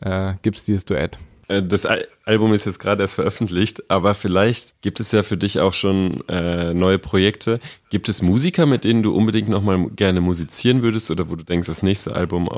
äh, 0.00 0.34
gibt 0.42 0.56
es 0.56 0.64
dieses 0.64 0.84
Duett. 0.84 1.18
Äh, 1.48 1.62
das 1.62 1.86
Album 2.24 2.52
ist 2.52 2.66
jetzt 2.66 2.78
gerade 2.78 3.02
erst 3.02 3.14
veröffentlicht, 3.14 3.90
aber 3.90 4.14
vielleicht 4.14 4.80
gibt 4.82 5.00
es 5.00 5.10
ja 5.12 5.22
für 5.22 5.36
dich 5.36 5.60
auch 5.60 5.72
schon 5.72 6.22
äh, 6.28 6.72
neue 6.74 6.98
Projekte. 6.98 7.58
Gibt 7.90 8.08
es 8.08 8.22
Musiker, 8.22 8.66
mit 8.66 8.84
denen 8.84 9.02
du 9.02 9.14
unbedingt 9.14 9.48
nochmal 9.48 9.88
gerne 9.96 10.20
musizieren 10.20 10.82
würdest 10.82 11.10
oder 11.10 11.28
wo 11.30 11.36
du 11.36 11.44
denkst, 11.44 11.66
das 11.66 11.82
nächste 11.82 12.14
Album, 12.14 12.48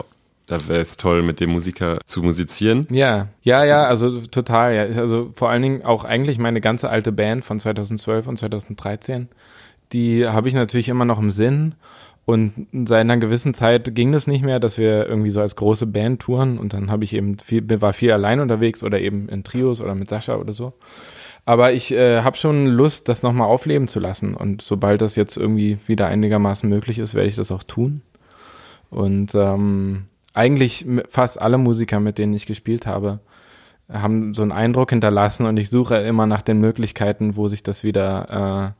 da 0.46 0.68
wäre 0.68 0.81
es 0.81 0.96
toll, 0.96 1.22
mit 1.22 1.40
dem 1.40 1.50
Musiker 1.50 1.98
zu 2.05 2.22
musizieren? 2.22 2.87
Ja, 2.90 3.29
ja, 3.42 3.64
ja, 3.64 3.85
also 3.85 4.20
total. 4.22 4.74
Ja. 4.74 5.00
Also 5.00 5.31
vor 5.35 5.50
allen 5.50 5.62
Dingen 5.62 5.85
auch 5.85 6.05
eigentlich 6.05 6.38
meine 6.38 6.61
ganze 6.61 6.90
alte 6.90 7.12
Band 7.12 7.44
von 7.44 7.61
2012 7.61 8.26
und 8.26 8.37
2013. 8.38 9.29
Die 9.92 10.26
habe 10.26 10.48
ich 10.48 10.55
natürlich 10.55 10.88
immer 10.88 11.05
noch 11.05 11.18
im 11.18 11.31
Sinn 11.31 11.74
und 12.24 12.68
seit 12.72 13.00
einer 13.00 13.16
gewissen 13.16 13.54
Zeit 13.54 13.94
ging 13.94 14.14
es 14.14 14.26
nicht 14.26 14.44
mehr, 14.44 14.61
dass 14.61 14.78
wir 14.78 15.06
irgendwie 15.06 15.30
so 15.30 15.40
als 15.40 15.56
große 15.56 15.87
Band 15.87 16.20
touren 16.20 16.59
und 16.59 16.72
dann 16.72 16.90
habe 16.90 17.04
ich 17.04 17.14
eben 17.14 17.38
viel, 17.38 17.64
war 17.80 17.92
viel 17.92 18.12
allein 18.12 18.40
unterwegs 18.40 18.85
oder 18.85 19.00
eben 19.00 19.28
in 19.28 19.42
Trios 19.42 19.80
oder 19.80 19.94
mit 19.94 20.09
Sascha 20.09 20.37
oder 20.37 20.52
so. 20.52 20.74
Aber 21.44 21.72
ich 21.72 21.90
äh, 21.92 22.22
habe 22.22 22.37
schon 22.37 22.66
Lust, 22.66 23.09
das 23.09 23.22
nochmal 23.22 23.48
aufleben 23.48 23.88
zu 23.88 23.98
lassen. 23.98 24.35
Und 24.35 24.62
sobald 24.62 25.00
das 25.00 25.16
jetzt 25.16 25.37
irgendwie 25.37 25.78
wieder 25.87 26.06
einigermaßen 26.06 26.68
möglich 26.68 26.98
ist, 26.98 27.14
werde 27.14 27.28
ich 27.28 27.37
das 27.37 27.50
auch 27.50 27.62
tun. 27.62 28.02
Und 28.90 29.35
ähm, 29.35 30.04
eigentlich 30.35 30.87
fast 31.09 31.40
alle 31.40 31.59
Musiker, 31.59 31.98
mit 31.98 32.18
denen 32.18 32.35
ich 32.35 32.46
gespielt 32.46 32.87
habe, 32.87 33.20
haben 33.92 34.35
so 34.35 34.42
einen 34.42 34.52
Eindruck 34.52 34.90
hinterlassen 34.90 35.46
und 35.46 35.56
ich 35.56 35.70
suche 35.70 35.96
immer 35.96 36.26
nach 36.26 36.42
den 36.42 36.61
Möglichkeiten, 36.61 37.35
wo 37.37 37.48
sich 37.48 37.62
das 37.62 37.83
wieder 37.83 38.74
äh, 38.76 38.80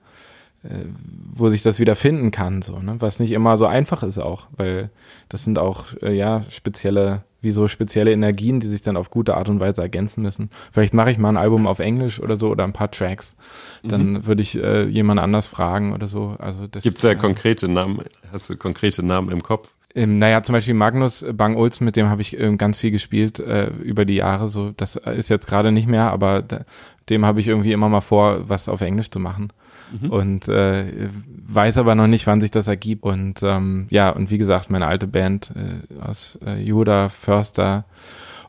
wo 0.63 1.49
sich 1.49 1.63
das 1.63 1.79
wieder 1.79 1.97
finden 1.97 2.31
kann, 2.31 2.61
so, 2.61 2.81
ne? 2.81 2.97
Was 2.99 3.19
nicht 3.19 3.33
immer 3.33 3.57
so 3.57 3.65
einfach 3.65 4.03
ist 4.03 4.19
auch, 4.19 4.47
weil 4.57 4.91
das 5.31 5.45
sind 5.45 5.59
auch, 5.59 5.87
äh, 6.03 6.13
ja, 6.13 6.43
spezielle, 6.51 7.23
wie 7.41 7.51
so 7.51 7.67
spezielle 7.67 8.13
Energien, 8.13 8.61
die 8.61 8.67
sich 8.67 8.83
dann 8.83 8.99
auf 8.99 9.11
gute 9.11 9.37
Art 9.37 9.49
und 9.49 9.59
Weise 9.59 9.81
ergänzen 9.81 10.21
müssen. 10.21 10.51
Vielleicht 10.71 10.93
mache 10.93 11.11
ich 11.11 11.19
mal 11.19 11.31
ein 11.31 11.39
Album 11.39 11.67
auf 11.67 11.79
Englisch 11.79 12.21
oder 12.21 12.37
so 12.37 12.51
oder 12.51 12.65
ein 12.65 12.75
paar 12.75 12.91
Tracks. 12.91 13.37
Dann 13.83 14.13
mhm. 14.13 14.27
würde 14.27 14.43
ich 14.43 14.55
äh, 14.55 14.85
jemand 14.85 15.19
anders 15.19 15.47
fragen 15.47 15.95
oder 15.95 16.07
so. 16.07 16.37
Also 16.39 16.67
das, 16.67 16.83
Gibt's 16.83 17.01
da 17.01 17.13
äh, 17.13 17.17
konkrete 17.17 17.67
Namen? 17.67 18.03
Hast 18.31 18.51
du 18.51 18.57
konkrete 18.57 19.03
Namen 19.03 19.31
im 19.31 19.43
Kopf? 19.43 19.71
Ähm, 19.95 20.19
naja, 20.19 20.43
zum 20.43 20.53
Beispiel 20.53 20.75
Magnus 20.75 21.27
Bang 21.33 21.57
Olsen, 21.57 21.87
mit 21.87 21.97
dem 21.97 22.11
habe 22.11 22.21
ich 22.21 22.39
ähm, 22.39 22.59
ganz 22.59 22.79
viel 22.79 22.91
gespielt 22.91 23.41
äh, 23.41 23.69
über 23.69 24.05
die 24.05 24.17
Jahre. 24.17 24.49
So, 24.51 24.73
das 24.77 24.97
ist 24.97 25.31
jetzt 25.31 25.47
gerade 25.47 25.73
nicht 25.73 25.89
mehr, 25.89 26.11
aber 26.11 26.43
da, 26.43 26.67
dem 27.09 27.25
habe 27.25 27.41
ich 27.41 27.49
irgendwie 27.49 27.73
immer 27.73 27.89
mal 27.89 28.03
vor, 28.03 28.49
was 28.49 28.69
auf 28.69 28.83
Englisch 28.83 29.11
zu 29.11 29.21
machen 29.21 29.51
mhm. 30.01 30.11
und 30.11 30.49
äh, 30.49 31.09
weiß 31.49 31.79
aber 31.79 31.95
noch 31.95 32.07
nicht, 32.07 32.27
wann 32.27 32.41
sich 32.41 32.51
das 32.51 32.69
ergibt. 32.69 33.05
Und 33.05 33.43
ähm, 33.43 33.87
ja, 33.91 34.11
und 34.11 34.31
wie 34.31 34.39
gesagt, 34.39 34.71
meine 34.71 34.87
alte 34.87 35.07
Band 35.07 35.53
äh, 35.55 36.01
aus 36.01 36.39
äh, 36.45 36.61
Juda, 36.61 37.09
Förster 37.09 37.85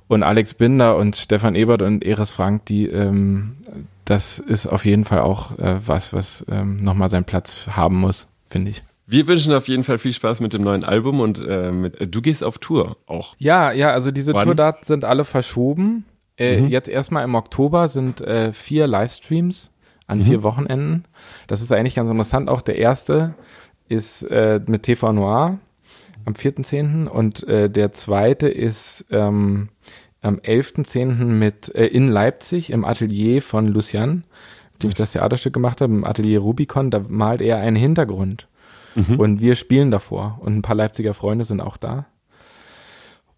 und 0.07 0.23
Alex 0.23 0.53
Binder 0.53 0.97
und 0.97 1.15
Stefan 1.15 1.55
Ebert 1.55 1.81
und 1.81 2.03
Eris 2.03 2.31
Frank, 2.31 2.65
die 2.65 2.87
ähm, 2.87 3.55
das 4.05 4.39
ist 4.39 4.67
auf 4.67 4.85
jeden 4.85 5.05
Fall 5.05 5.19
auch 5.19 5.57
äh, 5.57 5.79
was, 5.85 6.11
was 6.11 6.45
ähm, 6.49 6.83
nochmal 6.83 7.09
seinen 7.09 7.23
Platz 7.23 7.67
haben 7.71 7.97
muss, 7.97 8.27
finde 8.49 8.71
ich. 8.71 8.83
Wir 9.07 9.27
wünschen 9.27 9.53
auf 9.53 9.67
jeden 9.67 9.83
Fall 9.83 9.97
viel 9.97 10.13
Spaß 10.13 10.41
mit 10.41 10.53
dem 10.53 10.61
neuen 10.61 10.83
Album 10.83 11.19
und 11.19 11.45
äh, 11.45 11.71
mit, 11.71 11.99
äh, 11.99 12.07
du 12.07 12.21
gehst 12.21 12.43
auf 12.43 12.57
Tour 12.57 12.97
auch. 13.07 13.35
Ja, 13.39 13.71
ja, 13.71 13.91
also 13.91 14.11
diese 14.11 14.33
Tourdaten 14.33 14.85
sind 14.85 15.05
alle 15.05 15.25
verschoben. 15.25 16.05
Äh, 16.37 16.61
mhm. 16.61 16.69
Jetzt 16.69 16.87
erstmal 16.87 17.23
im 17.23 17.35
Oktober 17.35 17.87
sind 17.87 18.21
äh, 18.21 18.53
vier 18.53 18.87
Livestreams 18.87 19.70
an 20.11 20.19
mhm. 20.19 20.23
vier 20.23 20.43
Wochenenden. 20.43 21.05
Das 21.47 21.61
ist 21.61 21.71
eigentlich 21.71 21.95
ganz 21.95 22.09
interessant. 22.09 22.49
Auch 22.49 22.61
der 22.61 22.77
erste 22.77 23.33
ist 23.87 24.23
äh, 24.23 24.59
mit 24.67 24.83
TV 24.83 25.13
Noir 25.13 25.57
am 26.25 26.33
4.10. 26.33 27.07
und 27.07 27.47
äh, 27.47 27.69
der 27.69 27.93
zweite 27.93 28.47
ist 28.47 29.05
ähm, 29.09 29.69
am 30.21 30.35
11.10. 30.35 31.23
mit 31.25 31.73
äh, 31.73 31.85
in 31.87 32.07
Leipzig 32.07 32.71
im 32.71 32.85
Atelier 32.85 33.41
von 33.41 33.67
Lucian, 33.67 34.25
dem 34.83 34.89
ich 34.89 34.95
das 34.95 35.13
Theaterstück 35.13 35.53
gemacht 35.53 35.81
habe, 35.81 35.93
im 35.93 36.03
Atelier 36.03 36.39
Rubicon. 36.39 36.91
Da 36.91 37.01
malt 37.07 37.41
er 37.41 37.57
einen 37.57 37.77
Hintergrund. 37.77 38.47
Mhm. 38.95 39.19
Und 39.19 39.41
wir 39.41 39.55
spielen 39.55 39.91
davor. 39.91 40.39
Und 40.41 40.57
ein 40.57 40.61
paar 40.61 40.75
Leipziger 40.75 41.13
Freunde 41.13 41.45
sind 41.45 41.61
auch 41.61 41.77
da. 41.77 42.05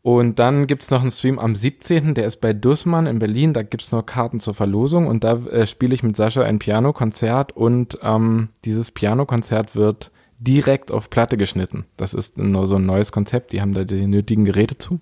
Und 0.04 0.38
dann 0.38 0.68
gibt's 0.68 0.92
noch 0.92 1.02
einen 1.02 1.12
Stream 1.12 1.40
am 1.40 1.56
17., 1.56 2.14
der 2.14 2.26
ist 2.26 2.42
bei 2.42 2.52
Dussmann 2.52 3.08
in 3.08 3.20
Berlin, 3.20 3.54
da 3.54 3.64
gibt's 3.64 3.94
noch 3.94 4.06
Karten 4.06 4.42
zur 4.42 4.54
Verlosung 4.54 5.08
und 5.08 5.24
da 5.24 5.38
äh, 5.46 5.66
spiele 5.66 5.94
ich 5.94 6.04
mit 6.04 6.18
Sascha 6.18 6.44
ein 6.44 6.60
Pianokonzert 6.60 7.54
und 7.54 7.98
ähm, 8.04 8.50
dieses 8.66 8.92
Pianokonzert 8.92 9.78
wird 9.78 10.12
direkt 10.40 10.92
auf 10.92 11.10
Platte 11.10 11.38
geschnitten. 11.38 11.86
Das 11.96 12.14
ist 12.14 12.38
nur 12.38 12.68
so 12.68 12.76
ein 12.76 12.86
neues 12.86 13.14
Konzept, 13.14 13.54
die 13.54 13.62
haben 13.62 13.74
da 13.74 13.86
die 13.86 14.06
nötigen 14.06 14.44
Geräte 14.44 14.78
zu. 14.78 15.00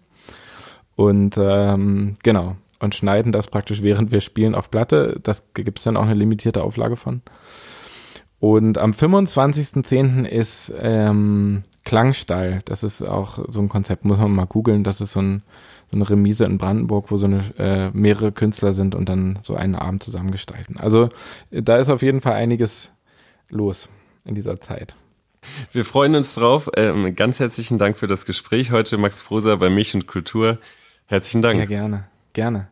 Und 0.96 1.36
ähm, 1.36 2.14
genau, 2.22 2.58
und 2.80 2.94
schneiden 2.94 3.32
das 3.32 3.48
praktisch 3.48 3.82
während 3.82 4.12
wir 4.12 4.22
spielen 4.22 4.54
auf 4.54 4.70
Platte. 4.70 5.20
Das 5.24 5.42
gibt's 5.56 5.82
dann 5.82 5.98
auch 5.98 6.04
eine 6.04 6.14
limitierte 6.14 6.64
Auflage 6.64 6.96
von. 6.96 7.24
Und 8.42 8.80
am 8.80 8.90
25.10. 8.92 10.26
ist 10.26 10.74
ähm, 10.82 11.62
Klangstall. 11.86 12.64
Das 12.66 12.82
ist 12.82 13.04
auch 13.04 13.38
so 13.50 13.62
ein 13.62 13.70
Konzept, 13.70 14.04
muss 14.04 14.18
man 14.18 14.32
mal 14.32 14.46
googeln. 14.46 14.84
Das 14.84 15.00
ist 15.00 15.14
so, 15.14 15.22
ein, 15.22 15.44
so 15.92 15.96
eine 15.96 16.10
Remise 16.10 16.46
in 16.46 16.58
Brandenburg, 16.58 17.12
wo 17.12 17.18
so 17.18 17.28
eine, 17.28 17.44
äh, 17.60 17.92
mehrere 17.94 18.32
Künstler 18.32 18.74
sind 18.74 18.96
und 18.96 19.10
dann 19.10 19.38
so 19.44 19.54
einen 19.54 19.76
Abend 19.76 20.02
zusammengestalten. 20.02 20.78
Also 20.78 21.10
da 21.52 21.78
ist 21.78 21.90
auf 21.90 22.02
jeden 22.02 22.20
Fall 22.20 22.34
einiges 22.34 22.90
los 23.52 23.90
in 24.26 24.34
dieser 24.34 24.60
Zeit. 24.60 24.96
Wir 25.72 25.86
freuen 25.86 26.16
uns 26.16 26.34
drauf. 26.34 26.68
Ähm, 26.76 27.16
ganz 27.16 27.40
herzlichen 27.40 27.78
Dank 27.78 27.96
für 27.96 28.08
das 28.08 28.26
Gespräch 28.26 28.72
heute, 28.72 28.98
Max 28.98 29.22
Prosa 29.22 29.56
bei 29.56 29.70
Milch 29.70 29.94
und 29.94 30.08
Kultur. 30.08 30.58
Herzlichen 31.06 31.44
Dank. 31.44 31.60
Ja, 31.60 31.66
gerne. 31.66 32.06
Gerne. 32.34 32.68